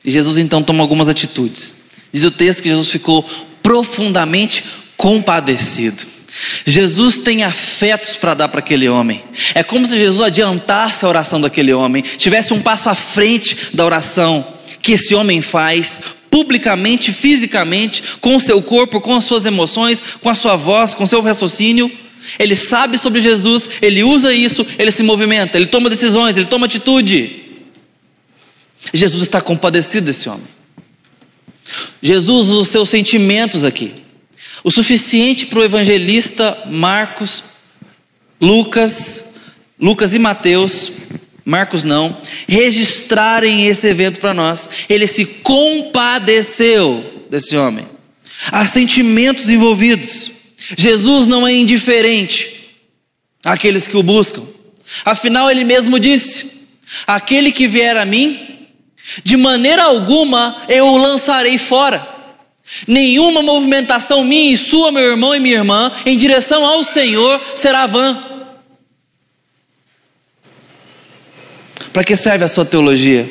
E 0.03 0.11
Jesus 0.11 0.37
então 0.37 0.61
toma 0.61 0.83
algumas 0.83 1.09
atitudes. 1.09 1.73
Diz 2.11 2.23
o 2.23 2.31
texto 2.31 2.61
que 2.61 2.69
Jesus 2.69 2.89
ficou 2.89 3.23
profundamente 3.63 4.63
compadecido. 4.95 6.05
Jesus 6.65 7.17
tem 7.19 7.43
afetos 7.43 8.15
para 8.15 8.33
dar 8.33 8.49
para 8.49 8.59
aquele 8.59 8.89
homem. 8.89 9.23
É 9.53 9.63
como 9.63 9.85
se 9.85 9.97
Jesus 9.97 10.21
adiantasse 10.21 11.05
a 11.05 11.07
oração 11.09 11.39
daquele 11.39 11.73
homem, 11.73 12.01
tivesse 12.01 12.53
um 12.53 12.61
passo 12.61 12.89
à 12.89 12.95
frente 12.95 13.57
da 13.73 13.85
oração 13.85 14.45
que 14.81 14.93
esse 14.93 15.15
homem 15.15 15.41
faz, 15.41 16.01
publicamente, 16.35 17.13
fisicamente, 17.13 18.03
com 18.19 18.35
o 18.35 18.41
seu 18.41 18.61
corpo, 18.61 18.99
com 18.99 19.15
as 19.15 19.23
suas 19.23 19.45
emoções, 19.45 20.03
com 20.19 20.27
a 20.27 20.35
sua 20.35 20.57
voz, 20.57 20.93
com 20.93 21.05
o 21.05 21.07
seu 21.07 21.21
raciocínio. 21.21 21.89
Ele 22.37 22.57
sabe 22.57 22.97
sobre 22.97 23.21
Jesus, 23.21 23.69
ele 23.81 24.03
usa 24.03 24.33
isso, 24.33 24.67
ele 24.77 24.91
se 24.91 25.01
movimenta, 25.01 25.57
ele 25.57 25.67
toma 25.67 25.89
decisões, 25.89 26.35
ele 26.35 26.47
toma 26.47 26.65
atitude. 26.65 27.41
Jesus 28.93 29.23
está 29.23 29.39
compadecido 29.39 30.07
desse 30.07 30.27
homem. 30.27 30.45
Jesus 32.01 32.49
usa 32.49 32.59
os 32.59 32.67
seus 32.67 32.89
sentimentos 32.89 33.63
aqui. 33.63 33.93
O 34.61 34.69
suficiente 34.69 35.45
para 35.45 35.59
o 35.59 35.63
evangelista 35.63 36.63
Marcos, 36.69 37.45
Lucas, 38.41 39.35
Lucas 39.79 40.13
e 40.13 40.19
Mateus, 40.19 40.91
Marcos 41.45 41.83
não, 41.83 42.17
registrarem 42.47 43.67
esse 43.67 43.85
evento 43.85 44.19
para 44.19 44.33
nós. 44.33 44.67
Ele 44.89 45.05
se 45.05 45.25
compadeceu 45.25 47.25
desse 47.29 47.55
homem. 47.55 47.87
Há 48.51 48.65
sentimentos 48.65 49.49
envolvidos. 49.49 50.31
Jesus 50.75 51.27
não 51.27 51.47
é 51.47 51.53
indiferente 51.53 52.71
àqueles 53.43 53.85
que 53.85 53.95
o 53.95 54.01
buscam. 54.01 54.41
Afinal, 55.05 55.49
ele 55.49 55.63
mesmo 55.63 55.99
disse: 55.99 56.69
Aquele 57.05 57.51
que 57.51 57.67
vier 57.67 57.95
a 57.95 58.05
mim, 58.05 58.39
de 59.23 59.37
maneira 59.37 59.83
alguma 59.83 60.63
eu 60.67 60.87
o 60.87 60.97
lançarei 60.97 61.59
fora. 61.59 62.15
Nenhuma 62.87 63.43
movimentação 63.43 64.23
minha 64.23 64.51
e 64.51 64.57
sua, 64.57 64.91
meu 64.91 65.03
irmão 65.03 65.35
e 65.35 65.39
minha 65.39 65.57
irmã, 65.57 65.91
em 66.05 66.17
direção 66.17 66.65
ao 66.65 66.83
Senhor 66.83 67.39
será 67.55 67.85
vã. 67.85 68.34
Para 71.95 72.03
que 72.03 72.17
serve 72.17 72.43
a 72.43 72.49
sua 72.49 72.65
teologia? 72.65 73.25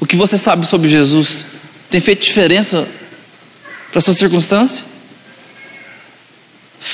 O 0.00 0.04
que 0.04 0.16
você 0.16 0.36
sabe 0.36 0.66
sobre 0.66 0.88
Jesus 0.88 1.44
tem 1.88 2.00
feito 2.00 2.24
diferença 2.24 2.84
para 3.92 4.00
a 4.00 4.02
sua 4.02 4.12
circunstância? 4.12 4.84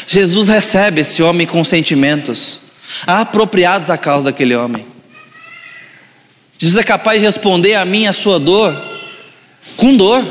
Jesus 0.07 0.49
recebe 0.49 1.01
esse 1.01 1.23
homem 1.23 1.47
com 1.47 1.65
sentimentos 1.65 2.61
apropriados 3.07 3.89
à 3.89 3.97
causa 3.97 4.27
daquele 4.27 4.55
homem. 4.55 4.87
Jesus 6.59 6.79
é 6.79 6.87
capaz 6.87 7.19
de 7.23 7.27
responder 7.27 7.73
a 7.73 7.87
mim 7.87 8.07
a 8.07 8.13
sua 8.13 8.39
dor 8.39 8.79
com 9.79 9.97
dor. 9.97 10.23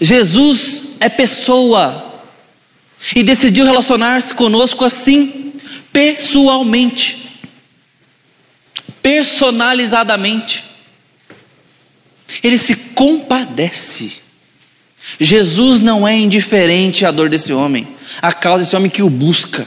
Jesus 0.00 0.96
é 1.00 1.10
pessoa 1.10 2.22
e 3.14 3.22
decidiu 3.22 3.66
relacionar-se 3.66 4.32
conosco 4.32 4.86
assim, 4.86 5.52
pessoalmente, 5.92 7.25
personalizadamente. 9.06 10.64
Ele 12.42 12.58
se 12.58 12.74
compadece. 12.74 14.16
Jesus 15.20 15.80
não 15.80 16.08
é 16.08 16.16
indiferente 16.16 17.06
à 17.06 17.12
dor 17.12 17.28
desse 17.28 17.52
homem, 17.52 17.86
à 18.20 18.32
causa 18.32 18.64
desse 18.64 18.74
homem 18.74 18.90
que 18.90 19.04
o 19.04 19.08
busca. 19.08 19.64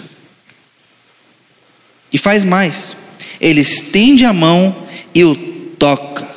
E 2.11 2.17
faz 2.17 2.43
mais, 2.43 2.97
ele 3.39 3.61
estende 3.61 4.25
a 4.25 4.33
mão 4.33 4.75
e 5.15 5.23
o 5.23 5.33
toca. 5.79 6.27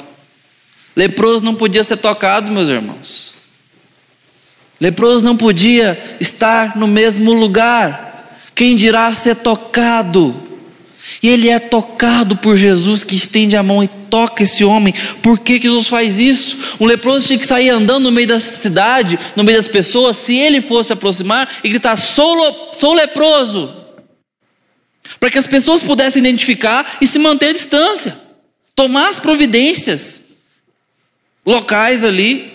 Leproso 0.94 1.44
não 1.44 1.56
podia 1.56 1.82
ser 1.82 1.96
tocado, 1.96 2.52
meus 2.52 2.68
irmãos. 2.68 3.34
Leproso 4.80 5.26
não 5.26 5.36
podia 5.36 6.16
estar 6.20 6.76
no 6.76 6.86
mesmo 6.86 7.32
lugar. 7.32 8.38
Quem 8.54 8.76
dirá 8.76 9.12
ser 9.12 9.34
tocado? 9.34 10.51
E 11.20 11.28
ele 11.28 11.48
é 11.48 11.58
tocado 11.58 12.36
por 12.36 12.56
Jesus 12.56 13.02
que 13.02 13.16
estende 13.16 13.56
a 13.56 13.62
mão 13.62 13.82
e 13.82 13.88
toca 13.88 14.44
esse 14.44 14.62
homem. 14.62 14.94
Por 15.20 15.38
que, 15.38 15.60
Jesus 15.60 15.88
faz 15.88 16.18
isso? 16.20 16.76
Um 16.78 16.86
leproso 16.86 17.26
tinha 17.26 17.38
que 17.38 17.46
sair 17.46 17.70
andando 17.70 18.04
no 18.04 18.12
meio 18.12 18.28
da 18.28 18.38
cidade, 18.38 19.18
no 19.34 19.42
meio 19.42 19.58
das 19.58 19.68
pessoas, 19.68 20.16
se 20.16 20.36
ele 20.36 20.60
fosse 20.60 20.92
aproximar 20.92 21.48
e 21.64 21.68
gritar: 21.68 21.96
Sou, 21.96 22.70
sou 22.72 22.94
leproso. 22.94 23.74
Para 25.18 25.30
que 25.30 25.38
as 25.38 25.46
pessoas 25.46 25.82
pudessem 25.82 26.20
identificar 26.20 26.98
e 27.00 27.06
se 27.06 27.18
manter 27.18 27.50
à 27.50 27.52
distância, 27.52 28.16
tomar 28.74 29.08
as 29.08 29.20
providências 29.20 30.36
locais 31.44 32.04
ali 32.04 32.52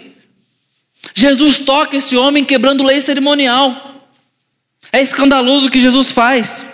Jesus 1.14 1.60
toca 1.60 1.98
esse 1.98 2.16
homem 2.16 2.46
quebrando 2.46 2.84
lei 2.84 3.02
cerimonial. 3.02 4.06
É 4.92 5.02
escandaloso 5.02 5.68
o 5.68 5.72
que 5.72 5.80
Jesus 5.80 6.12
faz. 6.12 6.66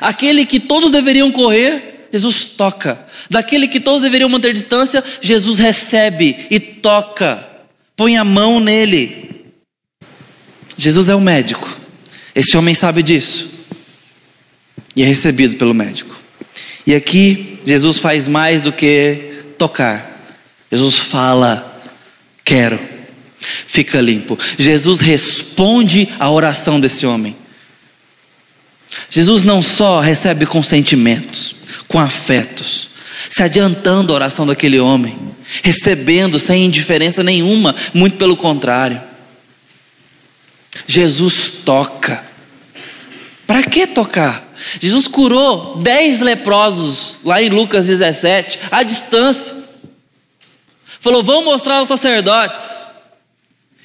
Aquele 0.00 0.46
que 0.46 0.60
todos 0.60 0.90
deveriam 0.90 1.30
correr, 1.30 2.08
Jesus 2.12 2.46
toca. 2.48 3.04
Daquele 3.28 3.66
que 3.66 3.80
todos 3.80 4.02
deveriam 4.02 4.28
manter 4.28 4.52
distância, 4.52 5.02
Jesus 5.20 5.58
recebe 5.58 6.46
e 6.50 6.60
toca. 6.60 7.46
Põe 7.96 8.16
a 8.16 8.24
mão 8.24 8.60
nele. 8.60 9.46
Jesus 10.76 11.08
é 11.08 11.14
o 11.14 11.20
médico. 11.20 11.76
Esse 12.34 12.56
homem 12.56 12.74
sabe 12.74 13.02
disso. 13.02 13.50
E 14.94 15.02
é 15.02 15.06
recebido 15.06 15.56
pelo 15.56 15.74
médico. 15.74 16.16
E 16.86 16.94
aqui, 16.94 17.60
Jesus 17.64 17.98
faz 17.98 18.26
mais 18.26 18.62
do 18.62 18.72
que 18.72 19.44
tocar. 19.58 20.10
Jesus 20.70 20.96
fala: 20.96 21.80
Quero 22.44 22.92
fica 23.66 24.00
limpo. 24.00 24.38
Jesus 24.58 25.00
responde 25.00 26.08
à 26.18 26.30
oração 26.30 26.80
desse 26.80 27.06
homem. 27.06 27.36
Jesus 29.08 29.44
não 29.44 29.62
só 29.62 30.00
recebe 30.00 30.46
com 30.46 30.62
sentimentos, 30.62 31.54
com 31.88 31.98
afetos, 31.98 32.90
se 33.28 33.42
adiantando 33.42 34.12
a 34.12 34.16
oração 34.16 34.46
daquele 34.46 34.78
homem, 34.80 35.18
recebendo 35.62 36.38
sem 36.38 36.64
indiferença 36.64 37.22
nenhuma, 37.22 37.74
muito 37.94 38.16
pelo 38.16 38.36
contrário. 38.36 39.00
Jesus 40.86 41.62
toca. 41.64 42.24
Para 43.46 43.62
que 43.64 43.86
tocar? 43.86 44.52
Jesus 44.80 45.06
curou 45.06 45.76
dez 45.78 46.20
leprosos 46.20 47.18
lá 47.24 47.42
em 47.42 47.48
Lucas 47.48 47.86
17, 47.86 48.58
à 48.70 48.82
distância. 48.82 49.56
Falou: 51.00 51.22
vão 51.22 51.44
mostrar 51.44 51.78
aos 51.78 51.88
sacerdotes. 51.88 52.86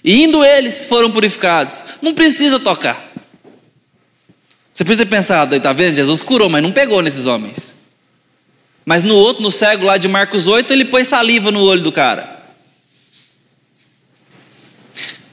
E 0.04 0.24
indo 0.24 0.46
eles 0.46 0.86
foram 0.86 1.12
purificados. 1.12 1.84
Não 2.02 2.13
precisa 2.13 2.60
tocar. 2.60 3.07
Você 4.78 4.86
precisa 4.86 5.06
ter 5.06 5.10
pensado, 5.10 5.56
está 5.56 5.74
vendo? 5.74 5.96
Jesus 5.96 6.22
curou, 6.22 6.52
mas 6.52 6.62
não 6.62 6.72
pegou 6.72 7.02
nesses 7.02 7.26
homens. 7.26 7.78
Mas 8.86 9.02
no 9.02 9.16
outro, 9.16 9.42
no 9.42 9.50
cego 9.50 9.84
lá 9.84 9.98
de 9.98 10.08
Marcos 10.08 10.46
8, 10.46 10.72
ele 10.72 10.86
põe 10.86 11.04
saliva 11.04 11.50
no 11.52 11.63
olho 11.63 11.82
do 11.82 11.92
cara. 11.92 12.46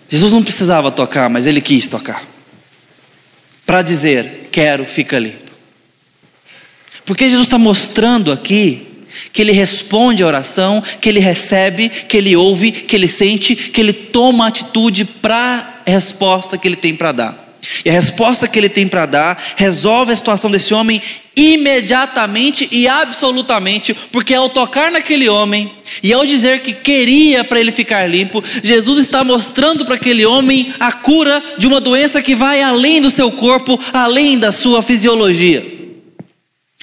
Jesus 0.08 0.32
não 0.32 0.42
precisava 0.42 0.90
tocar, 0.90 1.28
mas 1.28 1.46
ele 1.46 1.60
quis 1.60 1.86
tocar. 1.88 2.24
Para 3.66 3.82
dizer, 3.82 4.48
quero, 4.50 4.86
fica 4.86 5.18
limpo. 5.18 5.52
Porque 7.04 7.28
Jesus 7.28 7.46
está 7.46 7.58
mostrando 7.58 8.32
aqui 8.32 8.86
que 9.30 9.42
ele 9.42 9.52
responde 9.52 10.22
à 10.22 10.26
oração, 10.26 10.82
que 11.02 11.08
ele 11.10 11.20
recebe, 11.20 11.90
que 11.90 12.16
ele 12.16 12.34
ouve, 12.34 12.72
que 12.72 12.96
ele 12.96 13.06
sente, 13.06 13.54
que 13.54 13.78
ele 13.78 13.92
toma 13.92 14.46
atitude 14.46 15.04
para 15.04 15.82
a 15.86 15.90
resposta 15.90 16.56
que 16.56 16.66
ele 16.66 16.76
tem 16.76 16.96
para 16.96 17.12
dar. 17.12 17.43
E 17.84 17.90
a 17.90 17.92
resposta 17.92 18.48
que 18.48 18.58
ele 18.58 18.68
tem 18.68 18.88
para 18.88 19.06
dar 19.06 19.42
resolve 19.56 20.12
a 20.12 20.16
situação 20.16 20.50
desse 20.50 20.74
homem 20.74 21.00
imediatamente 21.36 22.68
e 22.70 22.86
absolutamente, 22.86 23.92
porque 24.12 24.34
ao 24.34 24.48
tocar 24.48 24.90
naquele 24.90 25.28
homem 25.28 25.70
e 26.02 26.12
ao 26.12 26.24
dizer 26.24 26.60
que 26.60 26.72
queria 26.72 27.42
para 27.42 27.58
ele 27.58 27.72
ficar 27.72 28.08
limpo, 28.08 28.42
Jesus 28.62 28.98
está 28.98 29.24
mostrando 29.24 29.84
para 29.84 29.96
aquele 29.96 30.24
homem 30.24 30.72
a 30.78 30.92
cura 30.92 31.42
de 31.58 31.66
uma 31.66 31.80
doença 31.80 32.22
que 32.22 32.34
vai 32.34 32.62
além 32.62 33.00
do 33.00 33.10
seu 33.10 33.32
corpo, 33.32 33.78
além 33.92 34.38
da 34.38 34.52
sua 34.52 34.82
fisiologia. 34.82 35.64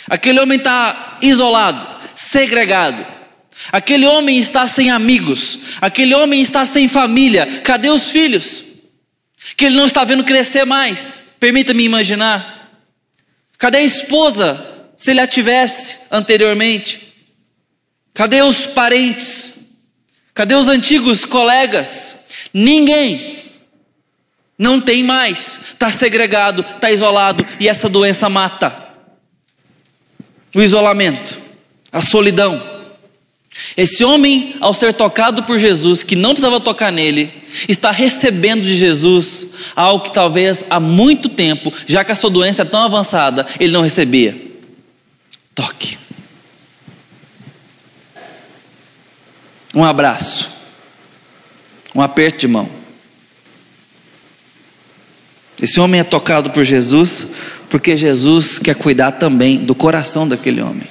Aquele 0.10 0.39
homem 0.39 0.58
está 0.58 1.17
isolado, 1.22 1.86
segregado. 2.13 3.06
Aquele 3.72 4.08
homem 4.08 4.39
está 4.39 4.67
sem 4.67 4.89
amigos, 4.89 5.60
aquele 5.80 6.15
homem 6.15 6.41
está 6.41 6.65
sem 6.65 6.88
família. 6.88 7.62
Cadê 7.63 7.89
os 7.89 8.10
filhos? 8.10 8.70
Que 9.56 9.65
ele 9.65 9.75
não 9.75 9.86
está 9.86 10.04
vendo 10.04 10.23
crescer 10.23 10.65
mais. 10.65 11.36
Permita-me 11.39 11.84
imaginar. 11.84 12.71
Cadê 13.58 13.80
a 13.80 13.84
esposa, 13.84 14.65
se 14.95 15.12
ele 15.12 15.19
a 15.19 15.27
tivesse 15.27 16.08
anteriormente? 16.12 17.13
Cadê 18.13 18.41
os 18.41 18.65
parentes? 18.67 19.75
Cadê 20.34 20.56
os 20.56 20.67
antigos 20.67 21.25
colegas? 21.25 22.27
Ninguém. 22.54 23.51
Não 24.58 24.80
tem 24.80 25.04
mais. 25.04 25.71
Está 25.73 25.91
segregado, 25.91 26.62
está 26.62 26.91
isolado 26.91 27.45
e 27.60 27.67
essa 27.67 27.89
doença 27.89 28.30
mata. 28.30 28.89
O 30.54 30.62
isolamento 30.62 31.41
a 31.91 32.01
solidão. 32.01 32.81
Esse 33.76 34.04
homem, 34.04 34.56
ao 34.60 34.74
ser 34.74 34.93
tocado 34.93 35.43
por 35.43 35.58
Jesus, 35.58 36.04
que 36.04 36.15
não 36.15 36.32
precisava 36.32 36.60
tocar 36.60 36.91
nele, 36.91 37.32
está 37.67 37.91
recebendo 37.91 38.65
de 38.65 38.76
Jesus 38.76 39.47
algo 39.76 40.04
que 40.04 40.13
talvez 40.13 40.65
há 40.69 40.80
muito 40.80 41.30
tempo, 41.30 41.74
já 41.88 42.04
que 42.04 42.12
a 42.12 42.15
sua 42.15 42.30
doença 42.30 42.63
é 42.63 42.65
tão 42.65 42.82
avançada, 42.82 43.45
ele 43.60 43.71
não 43.71 43.82
recebia. 43.82 44.36
Toque. 45.56 45.97
Um 49.74 49.84
abraço. 49.84 50.50
Um 51.95 52.02
aperto 52.02 52.39
de 52.39 52.47
mão. 52.47 52.69
Esse 55.62 55.80
homem 55.80 56.00
é 56.00 56.04
tocado 56.04 56.50
por 56.50 56.63
Jesus, 56.63 57.28
porque 57.69 57.95
Jesus 57.95 58.58
quer 58.58 58.76
cuidar 58.76 59.13
também 59.13 59.58
do 59.58 59.76
coração 59.76 60.28
daquele 60.28 60.62
homem. 60.62 60.88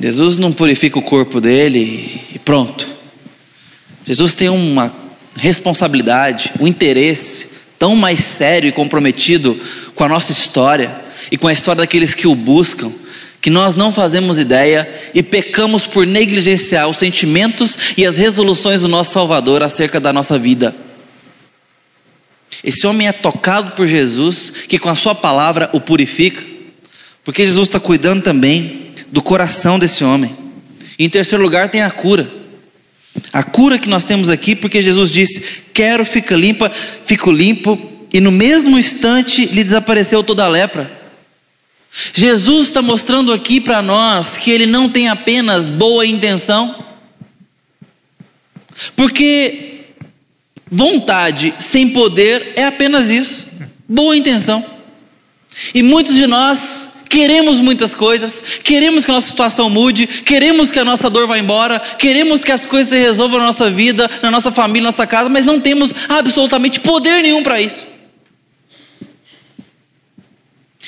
Jesus 0.00 0.38
não 0.38 0.50
purifica 0.50 0.98
o 0.98 1.02
corpo 1.02 1.42
dele 1.42 2.22
e 2.34 2.38
pronto. 2.38 2.88
Jesus 4.06 4.34
tem 4.34 4.48
uma 4.48 4.90
responsabilidade, 5.36 6.52
um 6.58 6.66
interesse 6.66 7.50
tão 7.78 7.94
mais 7.94 8.20
sério 8.20 8.68
e 8.68 8.72
comprometido 8.72 9.60
com 9.94 10.02
a 10.02 10.08
nossa 10.08 10.32
história 10.32 10.98
e 11.30 11.36
com 11.36 11.48
a 11.48 11.52
história 11.52 11.82
daqueles 11.82 12.14
que 12.14 12.26
o 12.26 12.34
buscam, 12.34 12.90
que 13.42 13.50
nós 13.50 13.74
não 13.74 13.92
fazemos 13.92 14.38
ideia 14.38 14.88
e 15.14 15.22
pecamos 15.22 15.86
por 15.86 16.06
negligenciar 16.06 16.88
os 16.88 16.96
sentimentos 16.96 17.76
e 17.96 18.06
as 18.06 18.16
resoluções 18.16 18.80
do 18.80 18.88
nosso 18.88 19.12
Salvador 19.12 19.62
acerca 19.62 20.00
da 20.00 20.14
nossa 20.14 20.38
vida. 20.38 20.74
Esse 22.64 22.86
homem 22.86 23.06
é 23.06 23.12
tocado 23.12 23.72
por 23.72 23.86
Jesus, 23.86 24.50
que 24.66 24.78
com 24.78 24.88
a 24.88 24.94
sua 24.94 25.14
palavra 25.14 25.68
o 25.74 25.80
purifica, 25.80 26.42
porque 27.22 27.44
Jesus 27.44 27.68
está 27.68 27.78
cuidando 27.78 28.22
também 28.22 28.79
do 29.10 29.22
coração 29.22 29.78
desse 29.78 30.04
homem. 30.04 30.34
E 30.98 31.04
em 31.04 31.08
terceiro 31.08 31.42
lugar 31.42 31.68
tem 31.68 31.82
a 31.82 31.90
cura. 31.90 32.30
A 33.32 33.42
cura 33.42 33.78
que 33.78 33.88
nós 33.88 34.04
temos 34.04 34.28
aqui, 34.28 34.54
porque 34.54 34.80
Jesus 34.80 35.10
disse: 35.10 35.62
Quero 35.72 36.04
ficar 36.04 36.36
limpa, 36.36 36.70
fico 37.04 37.30
limpo, 37.30 37.78
e 38.12 38.20
no 38.20 38.30
mesmo 38.30 38.78
instante 38.78 39.46
lhe 39.46 39.64
desapareceu 39.64 40.22
toda 40.22 40.44
a 40.44 40.48
lepra. 40.48 41.00
Jesus 42.12 42.68
está 42.68 42.80
mostrando 42.80 43.32
aqui 43.32 43.60
para 43.60 43.82
nós 43.82 44.36
que 44.36 44.50
ele 44.50 44.66
não 44.66 44.88
tem 44.88 45.08
apenas 45.08 45.70
boa 45.70 46.06
intenção, 46.06 46.84
porque 48.94 49.80
vontade 50.70 51.52
sem 51.58 51.88
poder 51.88 52.52
é 52.54 52.64
apenas 52.64 53.10
isso, 53.10 53.48
boa 53.88 54.16
intenção. 54.16 54.64
E 55.74 55.82
muitos 55.82 56.14
de 56.14 56.26
nós 56.28 56.99
Queremos 57.10 57.58
muitas 57.58 57.92
coisas, 57.92 58.60
queremos 58.62 59.04
que 59.04 59.10
a 59.10 59.14
nossa 59.14 59.26
situação 59.26 59.68
mude, 59.68 60.06
queremos 60.06 60.70
que 60.70 60.78
a 60.78 60.84
nossa 60.84 61.10
dor 61.10 61.26
vá 61.26 61.36
embora, 61.36 61.80
queremos 61.80 62.44
que 62.44 62.52
as 62.52 62.64
coisas 62.64 62.90
se 62.90 63.00
resolvam 63.00 63.40
na 63.40 63.46
nossa 63.46 63.68
vida, 63.68 64.08
na 64.22 64.30
nossa 64.30 64.52
família, 64.52 64.82
na 64.82 64.88
nossa 64.90 65.08
casa, 65.08 65.28
mas 65.28 65.44
não 65.44 65.58
temos 65.58 65.92
absolutamente 66.08 66.78
poder 66.78 67.20
nenhum 67.20 67.42
para 67.42 67.60
isso. 67.60 67.84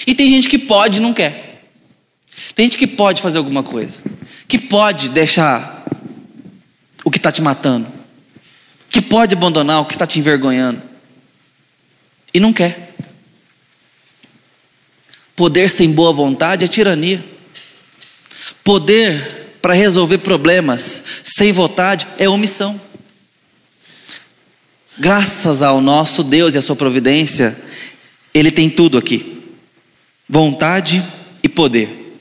E 0.06 0.14
tem 0.14 0.30
gente 0.30 0.48
que 0.48 0.58
pode 0.58 0.98
e 0.98 1.02
não 1.02 1.12
quer. 1.12 1.64
Tem 2.54 2.66
gente 2.66 2.78
que 2.78 2.86
pode 2.86 3.20
fazer 3.20 3.38
alguma 3.38 3.64
coisa, 3.64 4.00
que 4.46 4.58
pode 4.58 5.08
deixar 5.08 5.84
o 7.04 7.10
que 7.10 7.18
está 7.18 7.32
te 7.32 7.42
matando, 7.42 7.88
que 8.88 9.02
pode 9.02 9.34
abandonar 9.34 9.80
o 9.80 9.86
que 9.86 9.92
está 9.92 10.06
te 10.06 10.20
envergonhando, 10.20 10.80
e 12.32 12.38
não 12.38 12.52
quer. 12.52 12.91
Poder 15.34 15.70
sem 15.70 15.92
boa 15.92 16.12
vontade 16.12 16.64
é 16.64 16.68
tirania. 16.68 17.24
Poder 18.62 19.42
para 19.62 19.74
resolver 19.74 20.18
problemas 20.18 21.04
sem 21.24 21.52
vontade 21.52 22.06
é 22.18 22.28
omissão. 22.28 22.80
Graças 24.98 25.62
ao 25.62 25.80
nosso 25.80 26.22
Deus 26.22 26.54
e 26.54 26.58
à 26.58 26.62
sua 26.62 26.76
providência, 26.76 27.56
Ele 28.34 28.50
tem 28.50 28.68
tudo 28.68 28.98
aqui: 28.98 29.42
vontade 30.28 31.02
e 31.42 31.48
poder. 31.48 32.18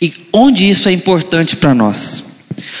E 0.00 0.12
onde 0.32 0.68
isso 0.68 0.88
é 0.88 0.92
importante 0.92 1.54
para 1.54 1.74
nós? 1.74 2.30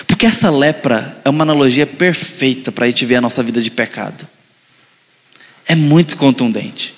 Porque 0.06 0.26
essa 0.26 0.50
lepra 0.50 1.20
é 1.24 1.30
uma 1.30 1.44
analogia 1.44 1.86
perfeita 1.86 2.72
para 2.72 2.86
a 2.86 2.88
gente 2.88 3.04
ver 3.06 3.16
a 3.16 3.20
nossa 3.20 3.42
vida 3.42 3.60
de 3.60 3.70
pecado. 3.70 4.26
É 5.66 5.76
muito 5.76 6.16
contundente. 6.16 6.94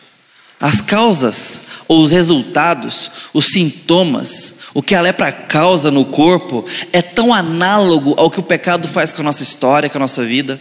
As 0.58 0.80
causas 0.80 1.71
os 2.00 2.10
resultados, 2.10 3.10
os 3.32 3.46
sintomas, 3.46 4.60
o 4.74 4.82
que 4.82 4.94
a 4.94 5.00
lepra 5.00 5.30
causa 5.30 5.90
no 5.90 6.04
corpo 6.04 6.64
é 6.92 7.02
tão 7.02 7.32
análogo 7.32 8.14
ao 8.16 8.30
que 8.30 8.40
o 8.40 8.42
pecado 8.42 8.88
faz 8.88 9.12
com 9.12 9.20
a 9.20 9.24
nossa 9.24 9.42
história, 9.42 9.90
com 9.90 9.98
a 9.98 10.00
nossa 10.00 10.24
vida. 10.24 10.60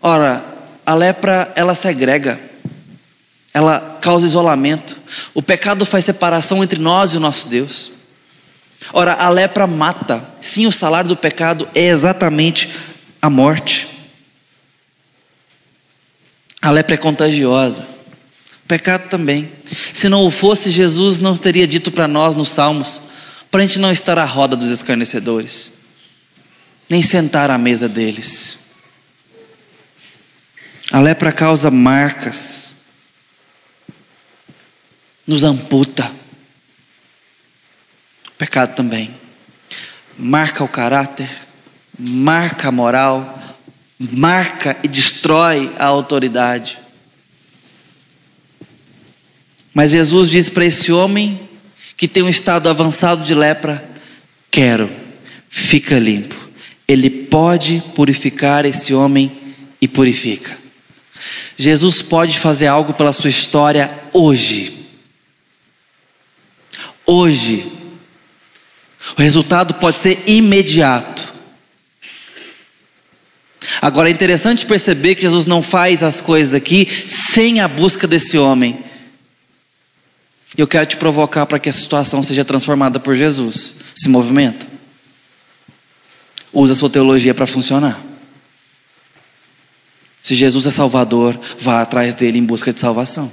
Ora, 0.00 0.44
a 0.86 0.94
lepra 0.94 1.52
ela 1.54 1.74
segrega, 1.74 2.38
ela 3.52 3.98
causa 4.00 4.26
isolamento. 4.26 4.96
O 5.32 5.42
pecado 5.42 5.84
faz 5.84 6.04
separação 6.04 6.62
entre 6.62 6.78
nós 6.78 7.12
e 7.12 7.16
o 7.16 7.20
nosso 7.20 7.48
Deus. 7.48 7.90
Ora, 8.92 9.14
a 9.14 9.28
lepra 9.28 9.66
mata. 9.66 10.24
Sim, 10.40 10.66
o 10.66 10.72
salário 10.72 11.08
do 11.08 11.16
pecado 11.16 11.68
é 11.74 11.86
exatamente 11.86 12.70
a 13.20 13.30
morte. 13.30 13.88
A 16.60 16.70
lepra 16.70 16.94
é 16.94 16.98
contagiosa. 16.98 17.86
Pecado 18.66 19.08
também. 19.08 19.50
Se 19.92 20.08
não 20.08 20.26
o 20.26 20.30
fosse, 20.30 20.70
Jesus 20.70 21.20
não 21.20 21.36
teria 21.36 21.66
dito 21.66 21.90
para 21.90 22.08
nós 22.08 22.34
nos 22.34 22.48
Salmos, 22.48 23.00
para 23.50 23.62
a 23.62 23.66
gente 23.66 23.78
não 23.78 23.92
estar 23.92 24.18
à 24.18 24.24
roda 24.24 24.56
dos 24.56 24.70
escarnecedores, 24.70 25.74
nem 26.88 27.02
sentar 27.02 27.50
à 27.50 27.58
mesa 27.58 27.88
deles. 27.88 28.70
A 30.90 31.00
lepra 31.00 31.32
causa 31.32 31.70
marcas, 31.70 32.74
nos 35.26 35.42
amputa. 35.42 36.10
Pecado 38.36 38.74
também. 38.74 39.14
Marca 40.18 40.62
o 40.62 40.68
caráter, 40.68 41.30
marca 41.98 42.68
a 42.68 42.72
moral, 42.72 43.56
marca 43.98 44.76
e 44.82 44.88
destrói 44.88 45.74
a 45.78 45.86
autoridade. 45.86 46.83
Mas 49.74 49.90
Jesus 49.90 50.30
disse 50.30 50.52
para 50.52 50.64
esse 50.64 50.92
homem 50.92 51.40
que 51.96 52.06
tem 52.06 52.22
um 52.22 52.28
estado 52.28 52.68
avançado 52.68 53.24
de 53.24 53.34
lepra: 53.34 53.84
Quero, 54.50 54.88
fica 55.50 55.98
limpo. 55.98 56.36
Ele 56.86 57.10
pode 57.10 57.82
purificar 57.94 58.64
esse 58.64 58.94
homem 58.94 59.32
e 59.80 59.88
purifica. 59.88 60.56
Jesus 61.56 62.02
pode 62.02 62.38
fazer 62.38 62.68
algo 62.68 62.94
pela 62.94 63.12
sua 63.12 63.30
história 63.30 63.92
hoje. 64.12 64.86
Hoje. 67.04 67.66
O 69.16 69.20
resultado 69.20 69.74
pode 69.74 69.98
ser 69.98 70.22
imediato. 70.26 71.34
Agora 73.80 74.08
é 74.08 74.12
interessante 74.12 74.66
perceber 74.66 75.14
que 75.14 75.22
Jesus 75.22 75.46
não 75.46 75.62
faz 75.62 76.02
as 76.02 76.20
coisas 76.20 76.54
aqui 76.54 76.88
sem 77.06 77.60
a 77.60 77.68
busca 77.68 78.06
desse 78.06 78.38
homem. 78.38 78.78
Eu 80.56 80.68
quero 80.68 80.86
te 80.86 80.96
provocar 80.96 81.46
para 81.46 81.58
que 81.58 81.68
a 81.68 81.72
situação 81.72 82.22
seja 82.22 82.44
transformada 82.44 83.00
por 83.00 83.16
Jesus. 83.16 83.76
Se 83.94 84.08
movimenta. 84.08 84.66
Usa 86.52 86.74
a 86.74 86.76
sua 86.76 86.90
teologia 86.90 87.34
para 87.34 87.46
funcionar. 87.46 88.00
Se 90.22 90.34
Jesus 90.34 90.64
é 90.66 90.70
Salvador, 90.70 91.38
vá 91.58 91.82
atrás 91.82 92.14
dele 92.14 92.38
em 92.38 92.44
busca 92.44 92.72
de 92.72 92.78
salvação. 92.78 93.30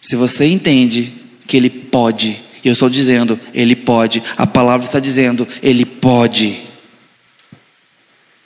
Se 0.00 0.16
você 0.16 0.46
entende 0.46 1.12
que 1.46 1.56
ele 1.56 1.68
pode, 1.68 2.40
e 2.64 2.68
eu 2.68 2.72
estou 2.72 2.88
dizendo, 2.88 3.38
ele 3.52 3.76
pode, 3.76 4.22
a 4.36 4.46
palavra 4.46 4.86
está 4.86 4.98
dizendo, 4.98 5.46
ele 5.62 5.84
pode. 5.84 6.64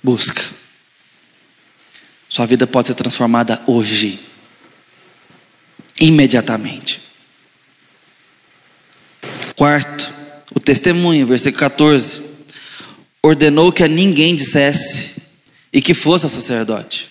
Busca. 0.03 0.43
Sua 2.29 2.47
vida 2.47 2.67
pode 2.67 2.89
ser 2.89 2.95
transformada 2.95 3.63
hoje 3.67 4.34
imediatamente. 6.01 7.01
Quarto, 9.57 10.11
o 10.55 10.61
testemunho, 10.61 11.27
versículo 11.27 11.61
14: 11.61 12.23
ordenou 13.23 13.73
que 13.73 13.83
a 13.85 13.89
ninguém 13.89 14.35
dissesse 14.35 15.23
e 15.73 15.81
que 15.81 15.95
fosse 15.95 16.25
ao 16.25 16.31
sacerdote. 16.31 17.11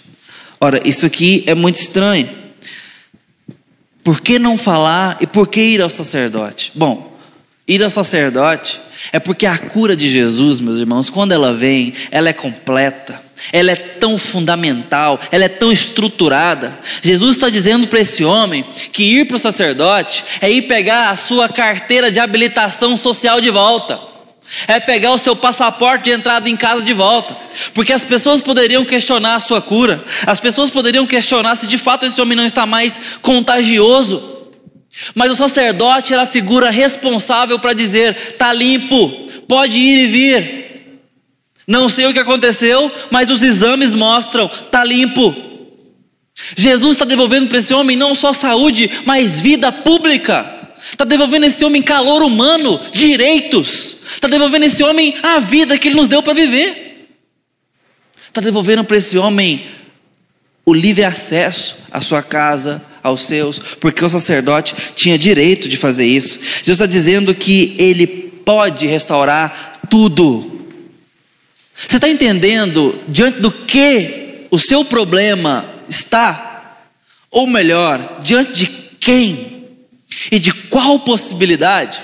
Ora, 0.60 0.82
isso 0.88 1.06
aqui 1.06 1.44
é 1.46 1.54
muito 1.54 1.80
estranho. 1.80 2.30
Por 4.04 4.22
que 4.22 4.38
não 4.38 4.58
falar 4.58 5.18
e 5.22 5.28
por 5.28 5.48
que 5.48 5.62
ir 5.62 5.82
ao 5.82 5.90
sacerdote? 5.90 6.72
Bom, 6.76 7.18
ir 7.68 7.82
ao 7.82 7.90
sacerdote 7.90 8.80
é 9.12 9.20
porque 9.20 9.46
a 9.46 9.58
cura 9.58 9.96
de 9.96 10.10
Jesus, 10.10 10.60
meus 10.60 10.78
irmãos, 10.78 11.10
quando 11.10 11.32
ela 11.32 11.54
vem, 11.54 11.94
ela 12.12 12.30
é 12.30 12.34
completa, 12.34 13.22
ela 13.52 13.72
é 13.72 13.76
tão 13.76 14.18
fundamental, 14.18 15.20
ela 15.32 15.46
é 15.46 15.50
tão 15.50 15.72
estruturada. 15.72 16.80
Jesus 17.02 17.36
está 17.36 17.50
dizendo 17.50 17.88
para 17.88 18.00
esse 18.00 18.24
homem 18.24 18.64
que 18.92 19.04
ir 19.04 19.26
para 19.26 19.38
o 19.38 19.40
sacerdote 19.40 20.24
é 20.42 20.50
ir 20.50 20.64
pegar 20.64 21.10
a 21.10 21.16
sua 21.16 21.50
carteira 21.50 22.12
de 22.12 22.20
habilitação 22.20 22.96
social 22.96 23.42
de 23.42 23.50
volta, 23.50 24.00
é 24.68 24.80
pegar 24.80 25.12
o 25.12 25.18
seu 25.18 25.36
passaporte 25.36 26.06
de 26.06 26.12
entrada 26.12 26.50
em 26.50 26.56
casa 26.56 26.82
de 26.82 26.94
volta, 26.94 27.36
porque 27.74 27.94
as 27.94 28.06
pessoas 28.06 28.42
poderiam 28.42 28.86
questionar 28.86 29.36
a 29.36 29.40
sua 29.40 29.62
cura, 29.62 30.04
as 30.26 30.40
pessoas 30.40 30.70
poderiam 30.70 31.06
questionar 31.06 31.56
se 31.56 31.68
de 31.68 31.78
fato 31.78 32.06
esse 32.06 32.22
homem 32.22 32.38
não 32.38 32.46
está 32.46 32.66
mais 32.66 33.00
contagioso. 33.22 34.32
Mas 35.16 35.32
o 35.32 35.36
sacerdote 35.36 36.14
era 36.14 36.22
a 36.22 36.28
figura 36.28 36.70
responsável 36.70 37.58
para 37.58 37.74
dizer: 37.74 38.16
está 38.16 38.54
limpo, 38.54 39.10
pode 39.48 39.78
ir 39.78 40.04
e 40.04 40.08
vir. 40.08 40.63
Não 41.68 41.88
sei 41.88 42.06
o 42.06 42.14
que 42.14 42.20
aconteceu, 42.20 42.92
mas 43.10 43.30
os 43.30 43.42
exames 43.42 43.94
mostram, 43.94 44.46
está 44.46 44.84
limpo. 44.84 45.34
Jesus 46.56 46.94
está 46.94 47.06
devolvendo 47.06 47.48
para 47.48 47.60
esse 47.60 47.74
homem 47.74 47.96
não 47.96 48.14
só 48.14 48.34
saúde, 48.34 48.90
mas 49.06 49.40
vida 49.40 49.72
pública. 49.72 50.62
Está 50.92 51.06
devolvendo 51.06 51.46
esse 51.46 51.64
homem 51.64 51.82
calor 51.82 52.22
humano, 52.22 52.80
direitos. 52.92 54.02
Está 54.16 54.28
devolvendo 54.28 54.66
esse 54.66 54.84
homem 54.84 55.16
a 55.24 55.40
vida 55.40 55.78
que 55.78 55.88
ele 55.88 55.96
nos 55.96 56.08
deu 56.08 56.22
para 56.22 56.34
viver. 56.34 57.08
Está 58.28 58.42
devolvendo 58.42 58.84
para 58.84 58.98
esse 58.98 59.18
homem 59.18 59.66
o 60.66 60.74
livre 60.74 61.04
acesso 61.04 61.78
à 61.92 62.02
sua 62.02 62.22
casa, 62.22 62.82
aos 63.02 63.22
seus, 63.22 63.60
porque 63.60 64.04
o 64.04 64.10
sacerdote 64.10 64.74
tinha 64.96 65.18
direito 65.18 65.68
de 65.68 65.78
fazer 65.78 66.06
isso. 66.06 66.40
Jesus 66.40 66.70
está 66.70 66.86
dizendo 66.86 67.36
que 67.36 67.76
ele 67.78 68.08
pode 68.08 68.88
restaurar 68.88 69.74
tudo. 69.90 70.53
Você 71.88 71.98
está 71.98 72.10
entendendo 72.10 73.02
diante 73.08 73.40
do 73.40 73.52
que 73.52 74.48
o 74.50 74.58
seu 74.58 74.86
problema 74.86 75.66
está? 75.90 76.78
Ou 77.30 77.48
melhor, 77.48 78.22
diante 78.22 78.54
de 78.54 78.68
quem? 78.68 79.68
E 80.32 80.40
de 80.40 80.54
qual 80.54 81.00
possibilidade? 81.00 82.00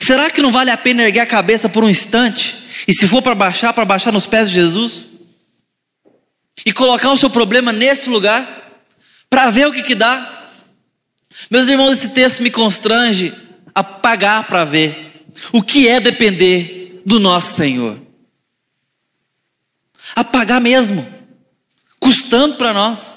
Será 0.00 0.30
que 0.30 0.40
não 0.40 0.52
vale 0.52 0.70
a 0.70 0.76
pena 0.76 1.02
erguer 1.02 1.20
a 1.20 1.26
cabeça 1.26 1.68
por 1.68 1.84
um 1.84 1.90
instante? 1.90 2.56
E 2.86 2.92
se 2.92 3.06
for 3.06 3.20
para 3.20 3.34
baixar, 3.34 3.72
para 3.72 3.84
baixar 3.84 4.12
nos 4.12 4.26
pés 4.26 4.48
de 4.48 4.54
Jesus? 4.54 5.08
E 6.64 6.72
colocar 6.72 7.10
o 7.10 7.16
seu 7.16 7.28
problema 7.28 7.72
nesse 7.72 8.08
lugar? 8.08 8.80
Para 9.28 9.50
ver 9.50 9.66
o 9.66 9.72
que, 9.72 9.82
que 9.82 9.94
dá? 9.94 10.48
Meus 11.50 11.68
irmãos, 11.68 11.92
esse 11.92 12.10
texto 12.10 12.42
me 12.42 12.50
constrange 12.50 13.32
a 13.74 13.84
pagar 13.84 14.46
para 14.46 14.64
ver 14.64 15.24
o 15.52 15.62
que 15.62 15.86
é 15.86 16.00
depender 16.00 17.02
do 17.04 17.20
nosso 17.20 17.56
Senhor 17.56 18.05
a 20.16 20.24
pagar 20.24 20.62
mesmo, 20.62 21.06
custando 22.00 22.54
para 22.54 22.72
nós, 22.72 23.16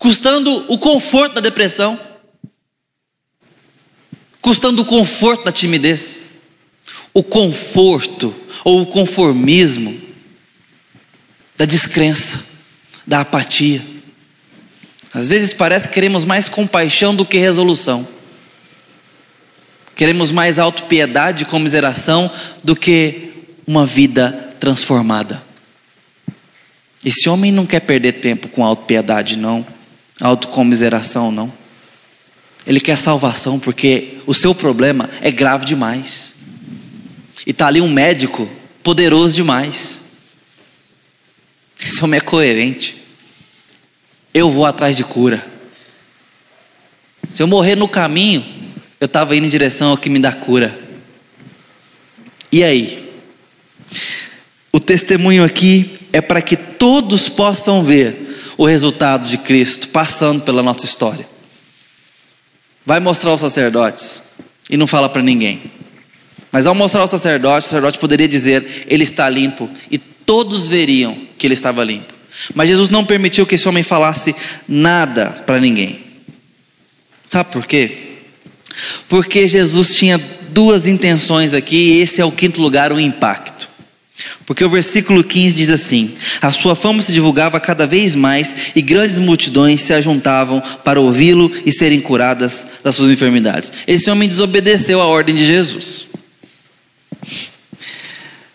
custando 0.00 0.66
o 0.66 0.76
conforto 0.76 1.36
da 1.36 1.40
depressão, 1.40 1.98
custando 4.42 4.82
o 4.82 4.84
conforto 4.84 5.44
da 5.44 5.52
timidez, 5.52 6.20
o 7.14 7.22
conforto 7.22 8.34
ou 8.64 8.82
o 8.82 8.86
conformismo 8.86 9.96
da 11.56 11.64
descrença, 11.64 12.44
da 13.06 13.20
apatia. 13.20 13.80
Às 15.14 15.28
vezes 15.28 15.54
parece 15.54 15.86
que 15.86 15.94
queremos 15.94 16.24
mais 16.24 16.48
compaixão 16.48 17.14
do 17.14 17.24
que 17.24 17.38
resolução. 17.38 18.06
Queremos 19.94 20.32
mais 20.32 20.58
autopiedade 20.58 21.44
e 21.44 21.46
comiseração 21.46 22.30
do 22.62 22.74
que 22.74 23.32
uma 23.66 23.86
vida 23.86 24.54
transformada. 24.58 25.45
Esse 27.06 27.28
homem 27.28 27.52
não 27.52 27.64
quer 27.64 27.78
perder 27.78 28.14
tempo 28.14 28.48
com 28.48 28.64
autopiedade, 28.64 29.38
não, 29.38 29.64
autocomiseração, 30.20 31.30
não. 31.30 31.52
Ele 32.66 32.80
quer 32.80 32.98
salvação 32.98 33.60
porque 33.60 34.18
o 34.26 34.34
seu 34.34 34.52
problema 34.52 35.08
é 35.20 35.30
grave 35.30 35.64
demais. 35.64 36.34
E 37.46 37.52
está 37.52 37.68
ali 37.68 37.80
um 37.80 37.88
médico 37.88 38.50
poderoso 38.82 39.36
demais. 39.36 40.00
Esse 41.80 42.02
homem 42.02 42.18
é 42.18 42.20
coerente. 42.20 43.00
Eu 44.34 44.50
vou 44.50 44.66
atrás 44.66 44.96
de 44.96 45.04
cura. 45.04 45.46
Se 47.30 47.40
eu 47.40 47.46
morrer 47.46 47.76
no 47.76 47.86
caminho, 47.86 48.44
eu 48.98 49.06
estava 49.06 49.36
indo 49.36 49.46
em 49.46 49.50
direção 49.50 49.90
ao 49.90 49.96
que 49.96 50.10
me 50.10 50.18
dá 50.18 50.32
cura. 50.32 50.76
E 52.50 52.64
aí? 52.64 53.08
O 54.72 54.80
testemunho 54.80 55.44
aqui 55.44 56.00
é 56.12 56.20
para 56.20 56.42
que 56.42 56.56
todos 56.78 57.28
possam 57.28 57.82
ver 57.82 58.54
o 58.56 58.66
resultado 58.66 59.26
de 59.26 59.38
Cristo 59.38 59.88
passando 59.88 60.42
pela 60.42 60.62
nossa 60.62 60.84
história. 60.84 61.28
Vai 62.84 63.00
mostrar 63.00 63.30
aos 63.30 63.40
sacerdotes 63.40 64.22
e 64.70 64.76
não 64.76 64.86
fala 64.86 65.08
para 65.08 65.22
ninguém. 65.22 65.62
Mas 66.52 66.66
ao 66.66 66.74
mostrar 66.74 67.00
ao 67.00 67.08
sacerdote, 67.08 67.66
o 67.66 67.68
sacerdote 67.68 67.98
poderia 67.98 68.28
dizer: 68.28 68.86
Ele 68.88 69.04
está 69.04 69.28
limpo, 69.28 69.68
e 69.90 69.98
todos 69.98 70.68
veriam 70.68 71.16
que 71.36 71.46
ele 71.46 71.54
estava 71.54 71.84
limpo. 71.84 72.14
Mas 72.54 72.68
Jesus 72.68 72.90
não 72.90 73.04
permitiu 73.04 73.46
que 73.46 73.54
esse 73.54 73.68
homem 73.68 73.82
falasse 73.82 74.34
nada 74.68 75.30
para 75.46 75.60
ninguém. 75.60 76.00
Sabe 77.28 77.50
por 77.50 77.66
quê? 77.66 77.98
Porque 79.08 79.48
Jesus 79.48 79.94
tinha 79.94 80.18
duas 80.50 80.86
intenções 80.86 81.54
aqui, 81.54 81.76
e 81.76 82.00
esse 82.00 82.20
é 82.20 82.24
o 82.24 82.32
quinto 82.32 82.60
lugar, 82.60 82.92
o 82.92 83.00
impacto. 83.00 83.68
Porque 84.46 84.64
o 84.64 84.70
versículo 84.70 85.22
15 85.22 85.56
diz 85.56 85.70
assim: 85.70 86.14
A 86.40 86.50
sua 86.50 86.74
fama 86.74 87.02
se 87.02 87.12
divulgava 87.12 87.60
cada 87.60 87.86
vez 87.86 88.14
mais 88.14 88.72
e 88.74 88.80
grandes 88.80 89.18
multidões 89.18 89.82
se 89.82 89.92
ajuntavam 89.92 90.62
para 90.82 91.00
ouvi-lo 91.00 91.52
e 91.64 91.72
serem 91.72 92.00
curadas 92.00 92.78
das 92.82 92.94
suas 92.94 93.10
enfermidades. 93.10 93.72
Esse 93.86 94.10
homem 94.10 94.28
desobedeceu 94.28 95.00
a 95.00 95.06
ordem 95.06 95.34
de 95.34 95.46
Jesus. 95.46 96.06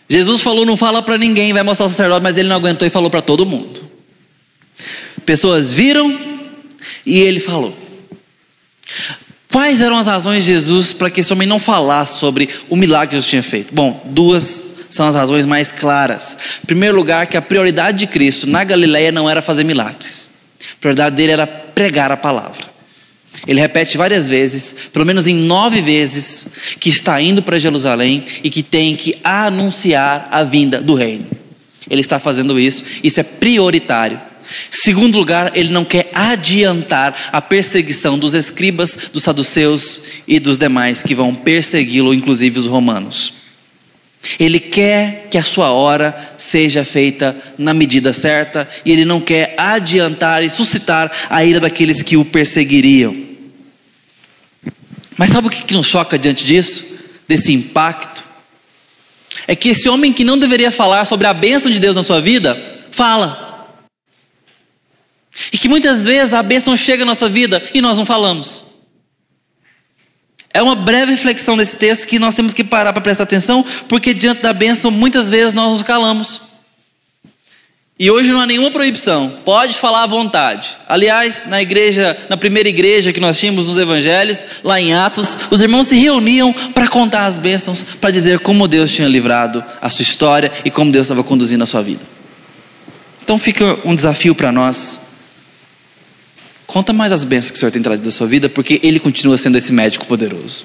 Jesus 0.08 0.40
falou: 0.40 0.66
Não 0.66 0.76
fala 0.76 1.00
para 1.00 1.16
ninguém, 1.16 1.52
vai 1.52 1.62
mostrar 1.62 1.86
o 1.86 1.90
sacerdote, 1.90 2.22
mas 2.22 2.36
ele 2.36 2.48
não 2.48 2.56
aguentou 2.56 2.86
e 2.86 2.90
falou 2.90 3.10
para 3.10 3.22
todo 3.22 3.46
mundo. 3.46 3.88
Pessoas 5.24 5.72
viram 5.72 6.18
e 7.06 7.20
ele 7.20 7.38
falou. 7.38 7.76
Quais 9.50 9.82
eram 9.82 9.98
as 9.98 10.06
razões 10.06 10.44
de 10.44 10.52
Jesus 10.52 10.94
para 10.94 11.10
que 11.10 11.20
esse 11.20 11.32
homem 11.32 11.46
não 11.46 11.58
falasse 11.58 12.18
sobre 12.18 12.48
o 12.70 12.76
milagre 12.76 13.08
que 13.08 13.14
Jesus 13.16 13.28
tinha 13.28 13.42
feito? 13.42 13.72
Bom, 13.72 14.02
duas 14.06 14.71
são 14.92 15.06
as 15.06 15.14
razões 15.14 15.46
mais 15.46 15.72
claras. 15.72 16.36
Em 16.62 16.66
primeiro 16.66 16.94
lugar, 16.94 17.26
que 17.26 17.36
a 17.36 17.42
prioridade 17.42 17.98
de 17.98 18.06
Cristo 18.06 18.46
na 18.46 18.62
Galileia 18.62 19.10
não 19.10 19.28
era 19.28 19.40
fazer 19.40 19.64
milagres. 19.64 20.28
A 20.60 20.80
prioridade 20.80 21.16
dele 21.16 21.32
era 21.32 21.46
pregar 21.46 22.12
a 22.12 22.16
palavra. 22.16 22.70
Ele 23.46 23.58
repete 23.58 23.96
várias 23.96 24.28
vezes, 24.28 24.74
pelo 24.92 25.06
menos 25.06 25.26
em 25.26 25.34
nove 25.34 25.80
vezes, 25.80 26.76
que 26.78 26.90
está 26.90 27.20
indo 27.20 27.42
para 27.42 27.58
Jerusalém 27.58 28.22
e 28.44 28.50
que 28.50 28.62
tem 28.62 28.94
que 28.94 29.18
anunciar 29.24 30.28
a 30.30 30.44
vinda 30.44 30.80
do 30.80 30.94
reino. 30.94 31.26
Ele 31.90 32.02
está 32.02 32.20
fazendo 32.20 32.60
isso, 32.60 32.84
isso 33.02 33.18
é 33.18 33.22
prioritário. 33.22 34.20
Segundo 34.70 35.18
lugar, 35.18 35.52
ele 35.56 35.70
não 35.70 35.84
quer 35.84 36.10
adiantar 36.12 37.30
a 37.32 37.40
perseguição 37.40 38.18
dos 38.18 38.34
escribas, 38.34 38.96
dos 39.12 39.22
saduceus 39.22 40.02
e 40.28 40.38
dos 40.38 40.58
demais 40.58 41.02
que 41.02 41.14
vão 41.14 41.34
persegui-lo, 41.34 42.12
inclusive 42.12 42.58
os 42.58 42.66
romanos. 42.66 43.41
Ele 44.38 44.60
quer 44.60 45.26
que 45.30 45.36
a 45.36 45.42
sua 45.42 45.72
hora 45.72 46.34
seja 46.36 46.84
feita 46.84 47.36
na 47.58 47.74
medida 47.74 48.12
certa 48.12 48.68
e 48.84 48.92
ele 48.92 49.04
não 49.04 49.20
quer 49.20 49.54
adiantar 49.58 50.44
e 50.44 50.50
suscitar 50.50 51.10
a 51.28 51.44
ira 51.44 51.58
daqueles 51.58 52.02
que 52.02 52.16
o 52.16 52.24
perseguiriam. 52.24 53.16
Mas 55.16 55.30
sabe 55.30 55.48
o 55.48 55.50
que 55.50 55.74
nos 55.74 55.86
choca 55.86 56.18
diante 56.18 56.44
disso? 56.44 56.84
Desse 57.26 57.52
impacto? 57.52 58.24
É 59.46 59.56
que 59.56 59.70
esse 59.70 59.88
homem 59.88 60.12
que 60.12 60.24
não 60.24 60.38
deveria 60.38 60.70
falar 60.70 61.04
sobre 61.04 61.26
a 61.26 61.34
bênção 61.34 61.70
de 61.70 61.80
Deus 61.80 61.96
na 61.96 62.02
sua 62.02 62.20
vida, 62.20 62.56
fala. 62.90 63.68
E 65.52 65.58
que 65.58 65.68
muitas 65.68 66.04
vezes 66.04 66.32
a 66.32 66.42
bênção 66.42 66.76
chega 66.76 67.04
na 67.04 67.12
nossa 67.12 67.28
vida 67.28 67.62
e 67.74 67.80
nós 67.80 67.98
não 67.98 68.06
falamos. 68.06 68.71
É 70.54 70.62
uma 70.62 70.74
breve 70.74 71.12
reflexão 71.12 71.56
desse 71.56 71.76
texto 71.76 72.06
que 72.06 72.18
nós 72.18 72.34
temos 72.34 72.52
que 72.52 72.62
parar 72.62 72.92
para 72.92 73.00
prestar 73.00 73.24
atenção, 73.24 73.64
porque 73.88 74.12
diante 74.12 74.42
da 74.42 74.52
bênção 74.52 74.90
muitas 74.90 75.30
vezes 75.30 75.54
nós 75.54 75.70
nos 75.70 75.82
calamos. 75.82 76.52
E 77.98 78.10
hoje 78.10 78.32
não 78.32 78.40
há 78.40 78.46
nenhuma 78.46 78.70
proibição, 78.70 79.32
pode 79.44 79.74
falar 79.74 80.02
à 80.02 80.06
vontade. 80.06 80.76
Aliás, 80.88 81.44
na 81.46 81.62
igreja, 81.62 82.16
na 82.28 82.36
primeira 82.36 82.68
igreja 82.68 83.12
que 83.12 83.20
nós 83.20 83.38
tínhamos 83.38 83.68
nos 83.68 83.78
evangelhos, 83.78 84.44
lá 84.64 84.80
em 84.80 84.92
Atos, 84.92 85.36
os 85.50 85.60
irmãos 85.60 85.86
se 85.86 85.94
reuniam 85.94 86.52
para 86.52 86.88
contar 86.88 87.26
as 87.26 87.38
bênçãos, 87.38 87.82
para 88.00 88.10
dizer 88.10 88.40
como 88.40 88.66
Deus 88.66 88.90
tinha 88.90 89.06
livrado 89.06 89.62
a 89.80 89.88
sua 89.88 90.02
história 90.02 90.50
e 90.64 90.70
como 90.70 90.90
Deus 90.90 91.04
estava 91.04 91.22
conduzindo 91.22 91.62
a 91.62 91.66
sua 91.66 91.82
vida. 91.82 92.00
Então 93.22 93.38
fica 93.38 93.78
um 93.84 93.94
desafio 93.94 94.34
para 94.34 94.50
nós 94.50 95.01
Conta 96.72 96.90
mais 96.94 97.12
as 97.12 97.22
bênçãos 97.22 97.50
que 97.50 97.56
o 97.58 97.60
Senhor 97.60 97.70
tem 97.70 97.82
trazido 97.82 98.06
da 98.06 98.10
sua 98.10 98.26
vida, 98.26 98.48
porque 98.48 98.80
Ele 98.82 98.98
continua 98.98 99.36
sendo 99.36 99.58
esse 99.58 99.70
médico 99.70 100.06
poderoso. 100.06 100.64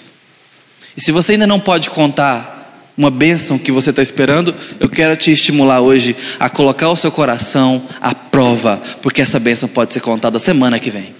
E 0.96 1.02
se 1.02 1.12
você 1.12 1.34
ainda 1.34 1.46
não 1.46 1.60
pode 1.60 1.89
contar 1.89 2.93
uma 2.98 3.12
bênção 3.12 3.60
que 3.60 3.74
você 3.74 3.89
está 3.89 4.02
esperando, 4.02 4.56
eu 4.80 4.88
quero 4.88 5.17
te 5.17 5.34
estimular 5.34 5.82
hoje 5.82 6.15
a 6.39 6.50
colocar 6.50 6.88
o 6.88 6.96
seu 6.96 7.12
coração 7.12 7.86
à 8.00 8.15
prova, 8.15 8.82
porque 9.02 9.22
essa 9.22 9.38
bênção 9.38 9.67
pode 9.67 9.91
ser 9.91 10.00
contada 10.00 10.39
semana 10.39 10.80
que 10.80 10.89
vem. 10.89 11.13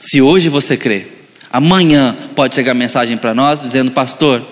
Se 0.00 0.22
hoje 0.22 0.48
você 0.48 0.74
crê, 0.74 1.08
amanhã 1.52 2.16
pode 2.34 2.54
chegar 2.54 2.72
mensagem 2.72 3.18
para 3.18 3.34
nós 3.34 3.60
dizendo: 3.60 3.90
Pastor, 3.90 4.42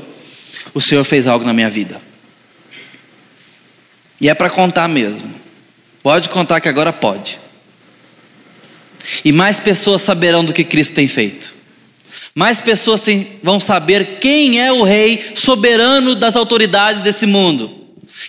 o 0.74 0.82
Senhor 0.82 1.02
fez 1.02 1.26
algo 1.26 1.46
na 1.46 1.54
minha 1.54 1.70
vida. 1.70 1.98
E 4.20 4.28
é 4.28 4.34
para 4.34 4.50
contar 4.50 4.86
mesmo. 4.86 5.32
Pode 6.02 6.28
contar 6.28 6.60
que 6.60 6.68
agora 6.68 6.92
pode. 6.92 7.47
E 9.24 9.32
mais 9.32 9.60
pessoas 9.60 10.02
saberão 10.02 10.44
do 10.44 10.52
que 10.52 10.64
Cristo 10.64 10.94
tem 10.94 11.08
feito 11.08 11.58
mais 12.38 12.60
pessoas 12.60 13.00
tem, 13.00 13.32
vão 13.42 13.58
saber 13.58 14.18
quem 14.20 14.64
é 14.64 14.72
o 14.72 14.84
Rei 14.84 15.32
soberano 15.34 16.14
das 16.14 16.36
autoridades 16.36 17.02
desse 17.02 17.26
mundo, 17.26 17.68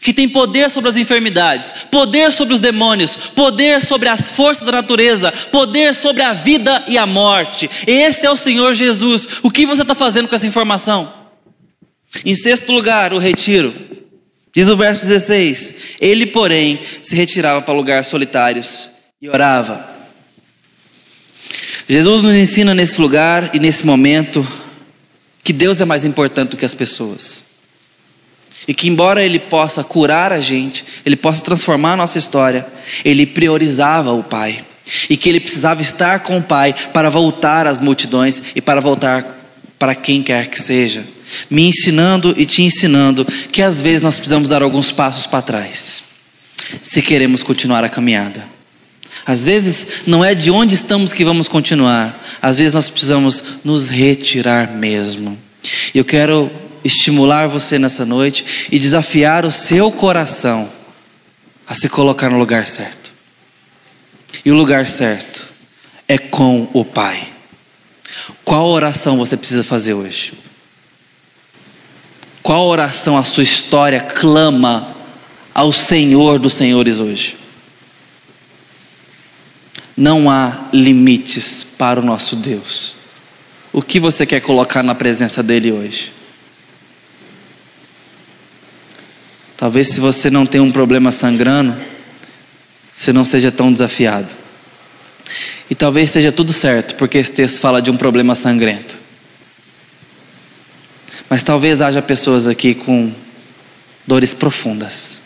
que 0.01 0.11
tem 0.11 0.27
poder 0.27 0.71
sobre 0.71 0.89
as 0.89 0.97
enfermidades, 0.97 1.71
poder 1.91 2.31
sobre 2.31 2.55
os 2.55 2.59
demônios, 2.59 3.15
poder 3.15 3.85
sobre 3.85 4.09
as 4.09 4.27
forças 4.27 4.65
da 4.65 4.71
natureza, 4.71 5.31
poder 5.51 5.93
sobre 5.93 6.23
a 6.23 6.33
vida 6.33 6.83
e 6.87 6.97
a 6.97 7.05
morte. 7.05 7.69
Esse 7.85 8.25
é 8.25 8.31
o 8.31 8.35
Senhor 8.35 8.73
Jesus. 8.73 9.27
O 9.43 9.51
que 9.51 9.67
você 9.67 9.83
está 9.83 9.93
fazendo 9.93 10.27
com 10.27 10.35
essa 10.35 10.47
informação? 10.47 11.13
Em 12.25 12.33
sexto 12.33 12.71
lugar, 12.71 13.13
o 13.13 13.19
retiro. 13.19 13.71
Diz 14.55 14.67
o 14.69 14.75
verso 14.75 15.05
16: 15.05 15.75
Ele, 16.01 16.25
porém, 16.25 16.79
se 16.99 17.15
retirava 17.15 17.61
para 17.61 17.75
lugares 17.75 18.07
solitários 18.07 18.89
e 19.21 19.29
orava. 19.29 19.98
Jesus 21.91 22.21
nos 22.21 22.35
ensina 22.35 22.75
nesse 22.75 23.01
lugar 23.01 23.49
e 23.51 23.59
nesse 23.59 23.83
momento 23.83 24.47
que 25.43 25.51
Deus 25.51 25.81
é 25.81 25.85
mais 25.85 26.05
importante 26.05 26.51
do 26.51 26.57
que 26.57 26.63
as 26.63 26.75
pessoas. 26.75 27.45
E 28.67 28.75
que, 28.75 28.87
embora 28.87 29.25
Ele 29.25 29.39
possa 29.39 29.83
curar 29.83 30.31
a 30.31 30.39
gente, 30.39 30.85
Ele 31.03 31.15
possa 31.15 31.43
transformar 31.43 31.93
a 31.93 31.97
nossa 31.97 32.19
história, 32.19 32.67
Ele 33.03 33.25
priorizava 33.25 34.13
o 34.13 34.23
Pai. 34.23 34.63
E 35.09 35.17
que 35.17 35.27
Ele 35.27 35.39
precisava 35.39 35.81
estar 35.81 36.19
com 36.19 36.37
o 36.37 36.43
Pai 36.43 36.75
para 36.93 37.09
voltar 37.09 37.65
às 37.65 37.79
multidões 37.81 38.39
e 38.55 38.61
para 38.61 38.79
voltar 38.79 39.25
para 39.79 39.95
quem 39.95 40.21
quer 40.21 40.45
que 40.45 40.61
seja. 40.61 41.03
Me 41.49 41.63
ensinando 41.63 42.35
e 42.37 42.45
te 42.45 42.61
ensinando 42.61 43.25
que 43.51 43.63
às 43.63 43.81
vezes 43.81 44.03
nós 44.03 44.13
precisamos 44.13 44.49
dar 44.49 44.61
alguns 44.61 44.91
passos 44.91 45.25
para 45.25 45.41
trás, 45.41 46.03
se 46.83 47.01
queremos 47.01 47.41
continuar 47.41 47.83
a 47.83 47.89
caminhada. 47.89 48.58
Às 49.29 49.43
vezes 49.43 50.07
não 50.07 50.25
é 50.25 50.33
de 50.33 50.49
onde 50.49 50.73
estamos 50.73 51.13
que 51.13 51.23
vamos 51.23 51.47
continuar. 51.47 52.19
Às 52.41 52.57
vezes 52.57 52.73
nós 52.73 52.89
precisamos 52.89 53.59
nos 53.63 53.87
retirar 53.87 54.71
mesmo. 54.71 55.37
E 55.93 55.99
eu 55.99 56.03
quero 56.03 56.49
estimular 56.83 57.47
você 57.47 57.77
nessa 57.77 58.03
noite 58.07 58.67
e 58.71 58.79
desafiar 58.79 59.45
o 59.45 59.51
seu 59.51 59.91
coração 59.91 60.67
a 61.67 61.75
se 61.75 61.87
colocar 61.87 62.31
no 62.31 62.39
lugar 62.39 62.67
certo. 62.67 63.11
E 64.43 64.49
o 64.49 64.55
lugar 64.55 64.87
certo 64.87 65.47
é 66.07 66.17
com 66.17 66.67
o 66.73 66.83
Pai. 66.83 67.21
Qual 68.43 68.67
oração 68.67 69.15
você 69.15 69.37
precisa 69.37 69.63
fazer 69.63 69.93
hoje? 69.93 70.33
Qual 72.41 72.65
oração 72.65 73.15
a 73.15 73.23
sua 73.23 73.43
história 73.43 74.01
clama 74.01 74.95
ao 75.53 75.71
Senhor 75.71 76.39
dos 76.39 76.53
Senhores 76.53 76.99
hoje? 76.99 77.38
Não 79.99 80.31
há 80.31 80.69
limites 80.71 81.61
para 81.77 81.99
o 81.99 82.03
nosso 82.03 82.37
Deus. 82.37 82.95
O 83.73 83.81
que 83.81 83.99
você 83.99 84.25
quer 84.25 84.39
colocar 84.39 84.81
na 84.81 84.95
presença 84.95 85.43
dele 85.43 85.73
hoje? 85.73 86.13
Talvez 89.57 89.89
se 89.89 89.99
você 89.99 90.29
não 90.29 90.45
tem 90.45 90.61
um 90.61 90.71
problema 90.71 91.11
sangrando, 91.11 91.75
você 92.95 93.11
não 93.11 93.25
seja 93.25 93.51
tão 93.51 93.73
desafiado. 93.73 94.33
E 95.69 95.75
talvez 95.75 96.07
esteja 96.07 96.31
tudo 96.31 96.53
certo, 96.53 96.95
porque 96.95 97.17
esse 97.17 97.33
texto 97.33 97.59
fala 97.59 97.81
de 97.81 97.91
um 97.91 97.97
problema 97.97 98.35
sangrento. 98.35 98.97
Mas 101.29 101.43
talvez 101.43 101.81
haja 101.81 102.01
pessoas 102.01 102.47
aqui 102.47 102.73
com 102.73 103.11
dores 104.07 104.33
profundas, 104.33 105.19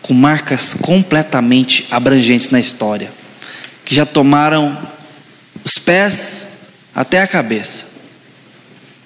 com 0.00 0.14
marcas 0.14 0.74
completamente 0.74 1.88
abrangentes 1.90 2.50
na 2.50 2.60
história 2.60 3.17
que 3.88 3.94
já 3.94 4.04
tomaram 4.04 4.76
os 5.64 5.78
pés 5.78 6.58
até 6.94 7.22
a 7.22 7.26
cabeça. 7.26 7.86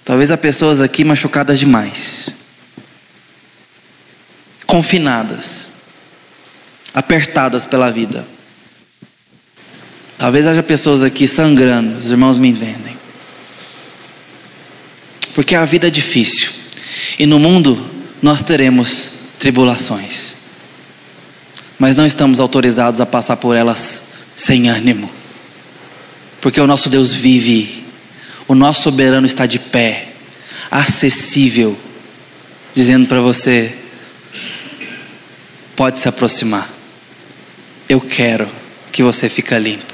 Talvez 0.05 0.29
há 0.33 0.37
pessoas 0.37 0.81
aqui 0.81 1.05
machucadas 1.05 1.61
demais, 1.61 2.35
confinadas, 4.67 5.69
apertadas 6.93 7.65
pela 7.65 7.93
vida. 7.93 8.27
Talvez 10.19 10.49
haja 10.49 10.65
pessoas 10.65 11.05
aqui 11.05 11.29
sangrando, 11.29 11.99
os 11.99 12.11
irmãos 12.11 12.37
me 12.37 12.49
entendem. 12.49 12.99
Porque 15.33 15.55
a 15.55 15.65
vida 15.65 15.87
é 15.87 15.91
difícil 15.91 16.51
e 17.21 17.25
no 17.25 17.39
mundo 17.39 17.89
nós 18.21 18.43
teremos 18.43 19.29
tribulações, 19.39 20.35
mas 21.79 21.95
não 21.95 22.05
estamos 22.05 22.41
autorizados 22.41 23.01
a 23.01 23.07
passar 23.07 23.37
por 23.37 23.55
elas 23.55 24.12
sem 24.43 24.69
ânimo, 24.69 25.09
porque 26.41 26.61
o 26.61 26.67
nosso 26.67 26.89
Deus 26.89 27.13
vive, 27.13 27.85
o 28.49 28.57
nosso 28.57 28.83
soberano 28.83 29.25
está 29.25 29.47
de 29.47 29.61
pé, 29.61 30.09
acessível, 30.69 31.79
dizendo 32.75 33.07
para 33.07 33.21
você: 33.21 33.73
pode 35.77 36.01
se 36.01 36.09
aproximar, 36.09 36.69
eu 37.89 38.01
quero 38.01 38.51
que 38.91 39.01
você 39.01 39.29
fique 39.29 39.57
limpo. 39.57 39.93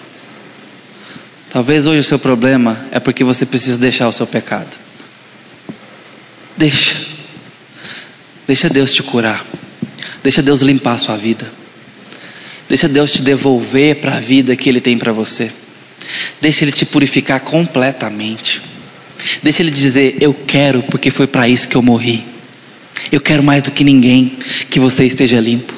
Talvez 1.51 1.87
hoje 1.87 2.01
o 2.01 2.05
seu 2.05 2.19
problema 2.19 2.87
é 2.91 2.99
porque 2.99 3.23
você 3.23 3.45
precisa 3.45 3.77
deixar 3.77 4.09
o 4.09 4.13
seu 4.15 4.27
pecado. 4.27 4.79
Deixa. 6.57 6.97
Deixa 8.47 8.71
Deus 8.71 8.95
te 8.95 9.03
curar. 9.03 9.45
Deixa 10.23 10.41
Deus 10.41 10.63
limpar 10.63 10.95
a 10.95 10.99
sua 10.99 11.17
vida. 11.17 11.51
Deixa 12.69 12.89
Deus 12.89 13.13
te 13.13 13.23
devolver 13.23 13.97
para 13.97 14.17
a 14.17 14.21
vida 14.21 14.55
que 14.55 14.69
Ele 14.69 14.81
tem 14.81 14.99
para 14.99 15.13
você. 15.13 15.51
Deixa 16.41 16.65
Ele 16.65 16.73
te 16.73 16.85
purificar 16.85 17.41
completamente. 17.41 18.61
Deixa 19.43 19.63
Ele 19.63 19.71
dizer: 19.71 20.17
Eu 20.21 20.35
quero, 20.35 20.83
porque 20.83 21.11
foi 21.11 21.27
para 21.27 21.49
isso 21.49 21.69
que 21.69 21.77
eu 21.77 21.83
morri. 21.83 22.25
Eu 23.11 23.21
quero 23.21 23.43
mais 23.43 23.63
do 23.63 23.71
que 23.71 23.85
ninguém 23.85 24.37
que 24.69 24.79
você 24.79 25.05
esteja 25.05 25.41
limpo. 25.41 25.73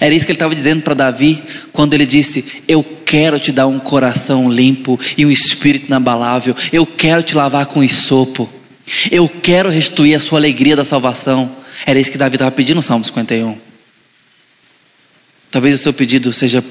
Era 0.00 0.14
isso 0.14 0.24
que 0.24 0.32
ele 0.32 0.36
estava 0.36 0.54
dizendo 0.54 0.82
para 0.82 0.94
Davi 0.94 1.42
quando 1.72 1.94
ele 1.94 2.06
disse: 2.06 2.62
Eu 2.66 2.84
quero 3.04 3.38
te 3.38 3.52
dar 3.52 3.66
um 3.66 3.78
coração 3.78 4.50
limpo 4.50 4.98
e 5.16 5.24
um 5.24 5.30
espírito 5.30 5.86
inabalável. 5.86 6.54
Eu 6.72 6.86
quero 6.86 7.22
te 7.22 7.36
lavar 7.36 7.66
com 7.66 7.82
isopo. 7.82 8.48
Eu 9.10 9.28
quero 9.28 9.68
restituir 9.68 10.14
a 10.14 10.20
sua 10.20 10.38
alegria 10.38 10.76
da 10.76 10.84
salvação. 10.84 11.50
Era 11.84 11.98
isso 11.98 12.10
que 12.10 12.18
Davi 12.18 12.36
estava 12.36 12.50
pedindo 12.50 12.76
no 12.76 12.82
Salmo 12.82 13.04
51. 13.04 13.65
Talvez 15.56 15.74
o 15.74 15.78
seu 15.78 15.94
pedido 15.94 16.34
seja 16.34 16.62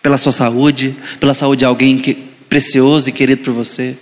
pela 0.00 0.16
sua 0.16 0.32
saúde, 0.32 0.96
pela 1.20 1.34
saúde 1.34 1.58
de 1.58 1.64
alguém 1.66 1.98
que, 1.98 2.14
precioso 2.14 3.10
e 3.10 3.12
querido 3.12 3.42
por 3.42 3.52
você. 3.52 3.98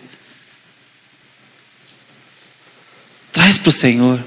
Traz 3.33 3.59
para 3.59 3.69
o 3.69 3.73
Senhor. 3.73 4.25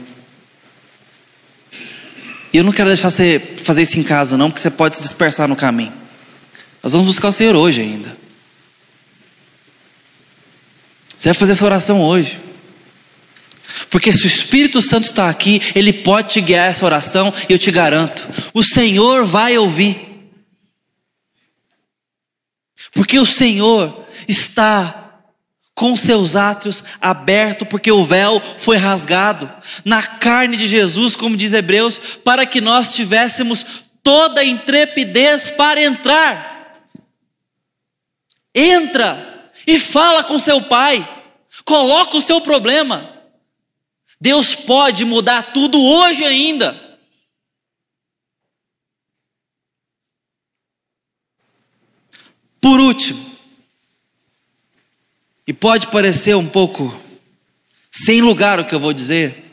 E 2.51 2.57
eu 2.57 2.63
não 2.65 2.73
quero 2.73 2.89
deixar 2.89 3.09
você 3.09 3.41
fazer 3.63 3.83
isso 3.83 3.97
em 3.97 4.03
casa, 4.03 4.35
não, 4.35 4.49
porque 4.49 4.61
você 4.61 4.69
pode 4.69 4.97
se 4.97 5.01
dispersar 5.01 5.47
no 5.47 5.55
caminho. 5.55 5.93
Nós 6.83 6.91
vamos 6.91 7.07
buscar 7.07 7.29
o 7.29 7.31
Senhor 7.31 7.55
hoje 7.55 7.79
ainda. 7.79 8.17
Você 11.17 11.29
vai 11.29 11.33
fazer 11.33 11.53
essa 11.53 11.63
oração 11.63 12.01
hoje. 12.01 12.37
Porque 13.89 14.13
se 14.13 14.23
o 14.23 14.27
Espírito 14.27 14.81
Santo 14.81 15.05
está 15.05 15.29
aqui, 15.29 15.61
ele 15.73 15.91
pode 15.91 16.33
te 16.33 16.41
guiar 16.41 16.69
essa 16.69 16.85
oração 16.85 17.33
e 17.49 17.53
eu 17.53 17.59
te 17.59 17.71
garanto, 17.71 18.27
o 18.53 18.63
Senhor 18.63 19.25
vai 19.25 19.57
ouvir. 19.57 19.99
Porque 22.93 23.17
o 23.17 23.25
Senhor 23.25 24.05
está 24.27 24.99
com 25.73 25.95
seus 25.95 26.35
átrios 26.35 26.83
abertos, 26.99 27.67
porque 27.67 27.91
o 27.91 28.03
véu 28.03 28.41
foi 28.57 28.77
rasgado 28.77 29.49
na 29.85 30.03
carne 30.03 30.57
de 30.57 30.67
Jesus, 30.67 31.15
como 31.15 31.37
diz 31.37 31.53
Hebreus, 31.53 31.97
para 32.23 32.45
que 32.45 32.59
nós 32.59 32.93
tivéssemos 32.93 33.65
toda 34.03 34.41
a 34.41 34.45
intrepidez 34.45 35.49
para 35.49 35.81
entrar. 35.81 36.73
Entra 38.53 39.51
e 39.65 39.79
fala 39.79 40.23
com 40.23 40.37
seu 40.37 40.61
pai, 40.61 41.07
coloca 41.63 42.17
o 42.17 42.21
seu 42.21 42.41
problema. 42.41 43.18
Deus 44.19 44.53
pode 44.53 45.05
mudar 45.05 45.53
tudo 45.53 45.81
hoje 45.81 46.23
ainda. 46.25 46.89
Por 52.59 52.79
último, 52.79 53.29
e 55.47 55.53
pode 55.53 55.87
parecer 55.87 56.35
um 56.35 56.47
pouco 56.47 56.95
sem 57.89 58.21
lugar 58.21 58.59
o 58.59 58.65
que 58.65 58.75
eu 58.75 58.79
vou 58.79 58.93
dizer, 58.93 59.45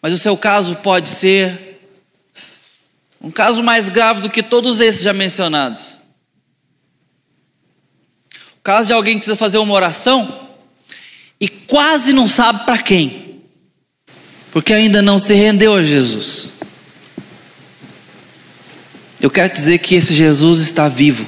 Mas 0.00 0.12
o 0.12 0.18
seu 0.18 0.36
caso 0.36 0.76
pode 0.76 1.08
ser 1.08 1.80
um 3.20 3.30
caso 3.30 3.62
mais 3.62 3.88
grave 3.88 4.20
do 4.20 4.30
que 4.30 4.42
todos 4.42 4.80
esses 4.80 5.02
já 5.02 5.12
mencionados. 5.12 5.98
O 8.56 8.62
caso 8.62 8.86
de 8.86 8.92
alguém 8.92 9.14
que 9.14 9.20
precisa 9.20 9.36
fazer 9.36 9.58
uma 9.58 9.74
oração 9.74 10.48
e 11.40 11.48
quase 11.48 12.12
não 12.12 12.28
sabe 12.28 12.64
para 12.64 12.80
quem, 12.82 13.35
porque 14.56 14.72
ainda 14.72 15.02
não 15.02 15.18
se 15.18 15.34
rendeu 15.34 15.74
a 15.74 15.82
Jesus. 15.82 16.54
Eu 19.20 19.30
quero 19.30 19.52
dizer 19.52 19.76
que 19.80 19.94
esse 19.94 20.14
Jesus 20.14 20.60
está 20.60 20.88
vivo. 20.88 21.26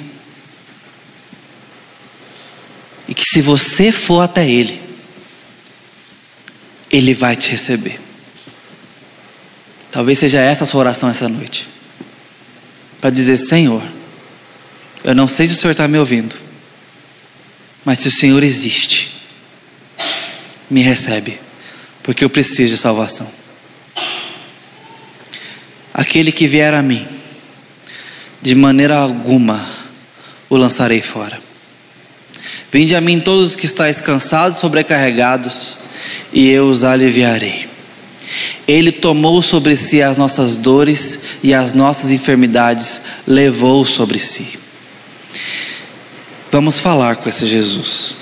E 3.06 3.12
que 3.12 3.24
se 3.26 3.42
você 3.42 3.92
for 3.92 4.22
até 4.22 4.48
Ele, 4.48 4.80
Ele 6.90 7.12
vai 7.12 7.36
te 7.36 7.50
receber. 7.50 8.00
Talvez 9.92 10.18
seja 10.18 10.40
essa 10.40 10.64
a 10.64 10.66
sua 10.66 10.80
oração 10.80 11.06
essa 11.06 11.28
noite. 11.28 11.68
Para 12.98 13.10
dizer: 13.10 13.36
Senhor, 13.36 13.82
eu 15.04 15.14
não 15.14 15.28
sei 15.28 15.46
se 15.46 15.52
o 15.52 15.56
Senhor 15.58 15.72
está 15.72 15.86
me 15.86 15.98
ouvindo, 15.98 16.34
mas 17.84 17.98
se 17.98 18.08
o 18.08 18.10
Senhor 18.10 18.42
existe, 18.42 19.20
me 20.70 20.80
recebe, 20.80 21.38
porque 22.08 22.24
eu 22.24 22.30
preciso 22.30 22.74
de 22.74 22.78
salvação. 22.78 23.28
Aquele 25.92 26.32
que 26.32 26.48
vier 26.48 26.72
a 26.72 26.80
mim, 26.80 27.06
de 28.40 28.54
maneira 28.54 28.96
alguma 28.96 29.62
o 30.48 30.56
lançarei 30.56 31.02
fora. 31.02 31.38
Vinde 32.72 32.96
a 32.96 33.00
mim 33.02 33.20
todos 33.20 33.50
os 33.50 33.56
que 33.56 33.66
estáis 33.66 34.00
cansados, 34.00 34.56
sobrecarregados, 34.56 35.76
e 36.32 36.48
eu 36.48 36.70
os 36.70 36.82
aliviarei. 36.82 37.68
Ele 38.66 38.90
tomou 38.90 39.42
sobre 39.42 39.76
si 39.76 40.00
as 40.00 40.16
nossas 40.16 40.56
dores 40.56 41.36
e 41.42 41.52
as 41.52 41.74
nossas 41.74 42.10
enfermidades 42.10 43.02
levou 43.26 43.84
sobre 43.84 44.18
si. 44.18 44.58
Vamos 46.50 46.78
falar 46.78 47.16
com 47.16 47.28
esse 47.28 47.44
Jesus. 47.44 48.14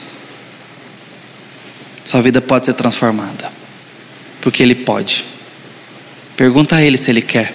Sua 2.05 2.21
vida 2.21 2.41
pode 2.41 2.67
ser 2.67 2.75
transformada, 2.75 3.55
porque 4.47 4.63
Ele 4.63 4.77
pode. 4.77 5.25
Pergunta 6.37 6.77
a 6.77 6.81
Ele 6.81 6.97
se 6.97 7.11
Ele 7.11 7.21
quer. 7.21 7.53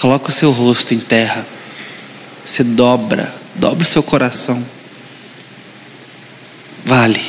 Coloca 0.00 0.30
o 0.30 0.32
seu 0.32 0.52
rosto 0.52 0.94
em 0.94 1.00
terra. 1.00 1.44
Você 2.46 2.62
dobra, 2.62 3.34
dobra 3.56 3.82
o 3.82 3.84
seu 3.84 4.00
coração. 4.00 4.64
Vale. 6.84 7.20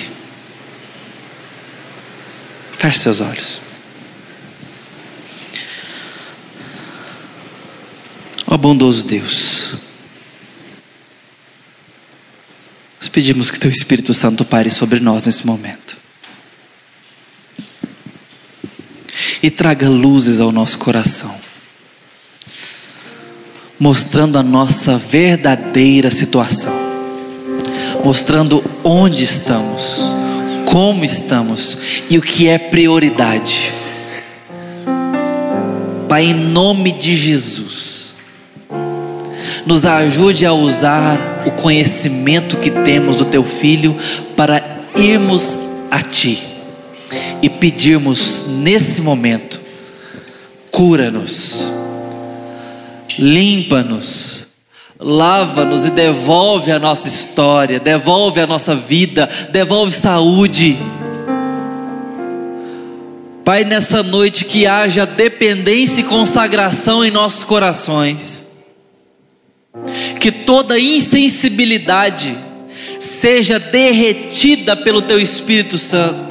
Feche 2.78 3.00
seus 3.00 3.22
olhos. 3.22 3.60
Ó 8.46 8.56
bondoso 8.56 9.04
Deus. 9.04 9.78
Nós 13.00 13.10
pedimos 13.10 13.50
que 13.50 13.60
Teu 13.60 13.72
Espírito 13.72 14.14
Santo 14.14 14.46
pare 14.46 14.70
sobre 14.70 15.00
nós 15.00 15.24
nesse 15.24 15.44
momento. 15.44 16.01
E 19.42 19.50
traga 19.50 19.90
luzes 19.90 20.40
ao 20.40 20.52
nosso 20.52 20.78
coração 20.78 21.52
mostrando 23.82 24.38
a 24.38 24.44
nossa 24.44 24.96
verdadeira 24.96 26.12
situação, 26.12 26.72
mostrando 28.06 28.64
onde 28.84 29.24
estamos, 29.24 30.16
como 30.66 31.04
estamos 31.04 32.04
e 32.08 32.16
o 32.16 32.22
que 32.22 32.48
é 32.48 32.60
prioridade. 32.60 33.74
Pai, 36.08 36.26
em 36.26 36.34
nome 36.36 36.92
de 36.92 37.16
Jesus, 37.16 38.14
nos 39.66 39.84
ajude 39.84 40.46
a 40.46 40.54
usar 40.54 41.18
o 41.48 41.50
conhecimento 41.50 42.58
que 42.58 42.70
temos 42.70 43.16
do 43.16 43.26
Teu 43.26 43.44
Filho 43.44 43.98
para 44.36 44.64
irmos 44.96 45.58
a 45.90 46.04
Ti 46.04 46.51
e 47.42 47.50
pedirmos 47.50 48.46
nesse 48.48 49.02
momento: 49.02 49.60
cura-nos 50.72 51.82
limpa-nos, 53.18 54.48
lava-nos 55.00 55.86
e 55.86 55.92
devolve 55.92 56.72
a 56.72 56.80
nossa 56.80 57.08
história, 57.08 57.80
devolve 57.80 58.40
a 58.42 58.48
nossa 58.48 58.76
vida, 58.76 59.30
devolve 59.52 59.92
saúde. 59.92 60.78
Pai, 63.44 63.64
nessa 63.64 64.04
noite 64.04 64.46
que 64.46 64.68
haja 64.68 65.06
dependência 65.06 66.02
e 66.02 66.04
consagração 66.04 67.04
em 67.04 67.12
nossos 67.12 67.44
corações, 67.44 68.64
que 70.20 70.32
toda 70.32 70.80
insensibilidade 70.80 72.38
seja 73.00 73.60
derretida 73.60 74.76
pelo 74.76 75.02
Teu 75.02 75.20
Espírito 75.20 75.78
Santo 75.78 76.31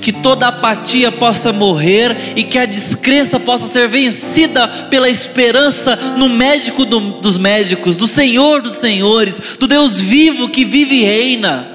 que 0.00 0.12
toda 0.12 0.48
apatia 0.48 1.12
possa 1.12 1.52
morrer 1.52 2.34
e 2.36 2.42
que 2.42 2.58
a 2.58 2.66
descrença 2.66 3.38
possa 3.38 3.66
ser 3.66 3.88
vencida 3.88 4.66
pela 4.90 5.08
esperança 5.08 5.96
no 6.16 6.28
médico 6.28 6.84
do, 6.84 7.00
dos 7.00 7.38
médicos, 7.38 7.96
do 7.96 8.06
Senhor 8.06 8.62
dos 8.62 8.74
senhores, 8.74 9.56
do 9.58 9.66
Deus 9.66 9.98
vivo 9.98 10.48
que 10.48 10.64
vive 10.64 10.96
e 10.96 11.04
reina. 11.04 11.68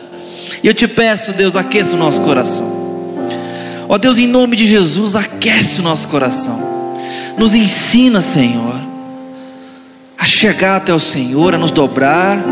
E 0.63 0.67
eu 0.67 0.73
te 0.73 0.87
peço, 0.87 1.33
Deus, 1.33 1.55
aqueça 1.55 1.95
o 1.95 1.99
nosso 1.99 2.21
coração. 2.21 2.81
Ó 3.89 3.97
Deus, 3.97 4.17
em 4.17 4.27
nome 4.27 4.55
de 4.55 4.65
Jesus, 4.65 5.15
aquece 5.15 5.79
o 5.79 5.83
nosso 5.83 6.07
coração. 6.07 6.71
Nos 7.37 7.53
ensina, 7.53 8.21
Senhor, 8.21 8.75
a 10.17 10.25
chegar 10.25 10.77
até 10.77 10.93
o 10.93 10.99
Senhor, 10.99 11.55
a 11.55 11.57
nos 11.57 11.71
dobrar 11.71 12.43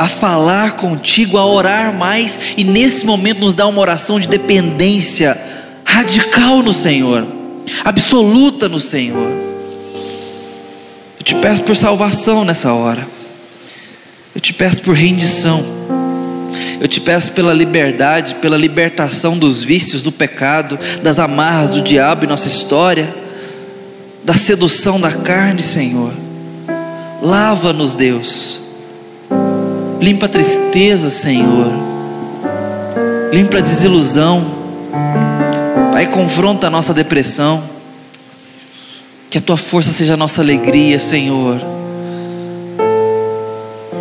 a 0.00 0.08
falar 0.08 0.76
contigo, 0.76 1.36
a 1.36 1.44
orar 1.44 1.92
mais 1.92 2.54
e 2.56 2.64
nesse 2.64 3.04
momento 3.04 3.40
nos 3.40 3.54
dá 3.54 3.66
uma 3.66 3.82
oração 3.82 4.18
de 4.18 4.26
dependência 4.26 5.38
radical 5.84 6.62
no 6.62 6.72
Senhor, 6.72 7.26
absoluta 7.84 8.66
no 8.66 8.80
Senhor. 8.80 9.30
Eu 11.18 11.22
te 11.22 11.34
peço 11.34 11.62
por 11.64 11.76
salvação 11.76 12.46
nessa 12.46 12.72
hora. 12.72 13.06
Eu 14.34 14.40
te 14.40 14.54
peço 14.54 14.80
por 14.80 14.94
rendição. 14.94 15.62
Eu 16.80 16.88
te 16.88 16.98
peço 16.98 17.32
pela 17.32 17.52
liberdade, 17.52 18.36
pela 18.36 18.56
libertação 18.56 19.36
dos 19.36 19.62
vícios, 19.62 20.00
do 20.00 20.10
pecado, 20.10 20.78
das 21.02 21.18
amarras 21.18 21.72
do 21.72 21.82
diabo 21.82 22.24
em 22.24 22.28
nossa 22.28 22.48
história, 22.48 23.14
da 24.24 24.32
sedução 24.32 24.98
da 24.98 25.12
carne, 25.12 25.60
Senhor. 25.60 26.14
Lava-nos, 27.20 27.94
Deus 27.94 28.69
Limpa 30.00 30.24
a 30.24 30.28
tristeza, 30.28 31.10
Senhor. 31.10 31.66
Limpa 33.32 33.58
a 33.58 33.60
desilusão. 33.60 34.42
Pai, 35.92 36.06
confronta 36.06 36.68
a 36.68 36.70
nossa 36.70 36.94
depressão. 36.94 37.62
Que 39.28 39.36
a 39.36 39.40
tua 39.40 39.58
força 39.58 39.90
seja 39.90 40.14
a 40.14 40.16
nossa 40.16 40.40
alegria, 40.40 40.98
Senhor. 40.98 41.60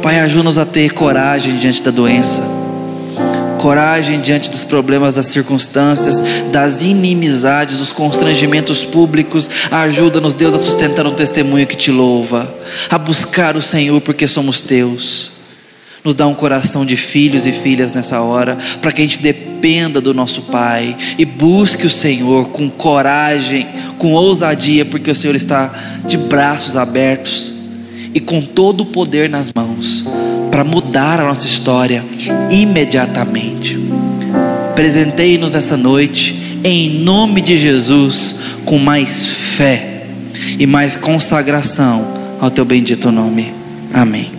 Pai, 0.02 0.22
ajuda-nos 0.22 0.58
a 0.58 0.66
ter 0.66 0.94
coragem 0.94 1.58
diante 1.58 1.82
da 1.82 1.92
doença, 1.92 2.42
coragem 3.60 4.22
diante 4.22 4.50
dos 4.50 4.64
problemas, 4.64 5.16
das 5.16 5.26
circunstâncias, 5.26 6.22
das 6.50 6.82
inimizades, 6.82 7.78
dos 7.78 7.92
constrangimentos 7.92 8.86
públicos. 8.86 9.50
Ajuda-nos, 9.70 10.34
Deus, 10.34 10.54
a 10.54 10.58
sustentar 10.58 11.06
um 11.06 11.12
testemunho 11.12 11.68
que 11.68 11.76
te 11.76 11.92
louva, 11.92 12.52
a 12.90 12.98
buscar 12.98 13.58
o 13.58 13.62
Senhor 13.62 14.00
porque 14.00 14.26
somos 14.26 14.62
teus. 14.62 15.39
Nos 16.04 16.16
dá 16.16 16.28
um 16.28 16.34
coração 16.34 16.86
de 16.86 16.96
filhos 16.96 17.46
e 17.46 17.52
filhas 17.52 17.94
nessa 17.94 18.22
hora, 18.22 18.58
para 18.82 18.92
que 18.92 19.02
a 19.02 19.06
gente 19.06 19.20
dependa 19.20 20.00
do 20.00 20.14
nosso 20.14 20.44
Pai 20.44 20.96
e 21.18 21.26
busque 21.26 21.86
o 21.86 21.90
Senhor 21.90 22.50
com 22.50 22.70
coragem, 22.70 23.68
com 23.98 24.14
ousadia, 24.14 24.86
porque 24.86 25.12
o 25.12 25.16
Senhor 25.16 25.36
está 25.36 25.74
de 26.06 26.18
braços 26.18 26.78
abertos 26.78 27.54
e 28.14 28.20
com 28.20 28.42
todo 28.42 28.82
o 28.82 28.86
poder 28.86 29.30
nas 29.30 29.52
mãos 29.54 30.06
para 30.50 30.64
mudar 30.64 31.20
a 31.20 31.26
nossa 31.26 31.46
história 31.46 32.04
imediatamente. 32.50 33.80
Presentei-nos 34.76 35.56
essa 35.56 35.78
noite, 35.78 36.60
em 36.64 37.00
nome 37.00 37.42
de 37.42 37.58
Jesus, 37.58 38.36
com 38.66 38.78
mais 38.78 39.28
fé 39.28 40.04
e 40.58 40.66
mais 40.66 40.96
consagração 40.96 42.06
ao 42.40 42.50
teu 42.50 42.66
bendito 42.66 43.12
nome. 43.12 43.54
Amém. 43.94 44.39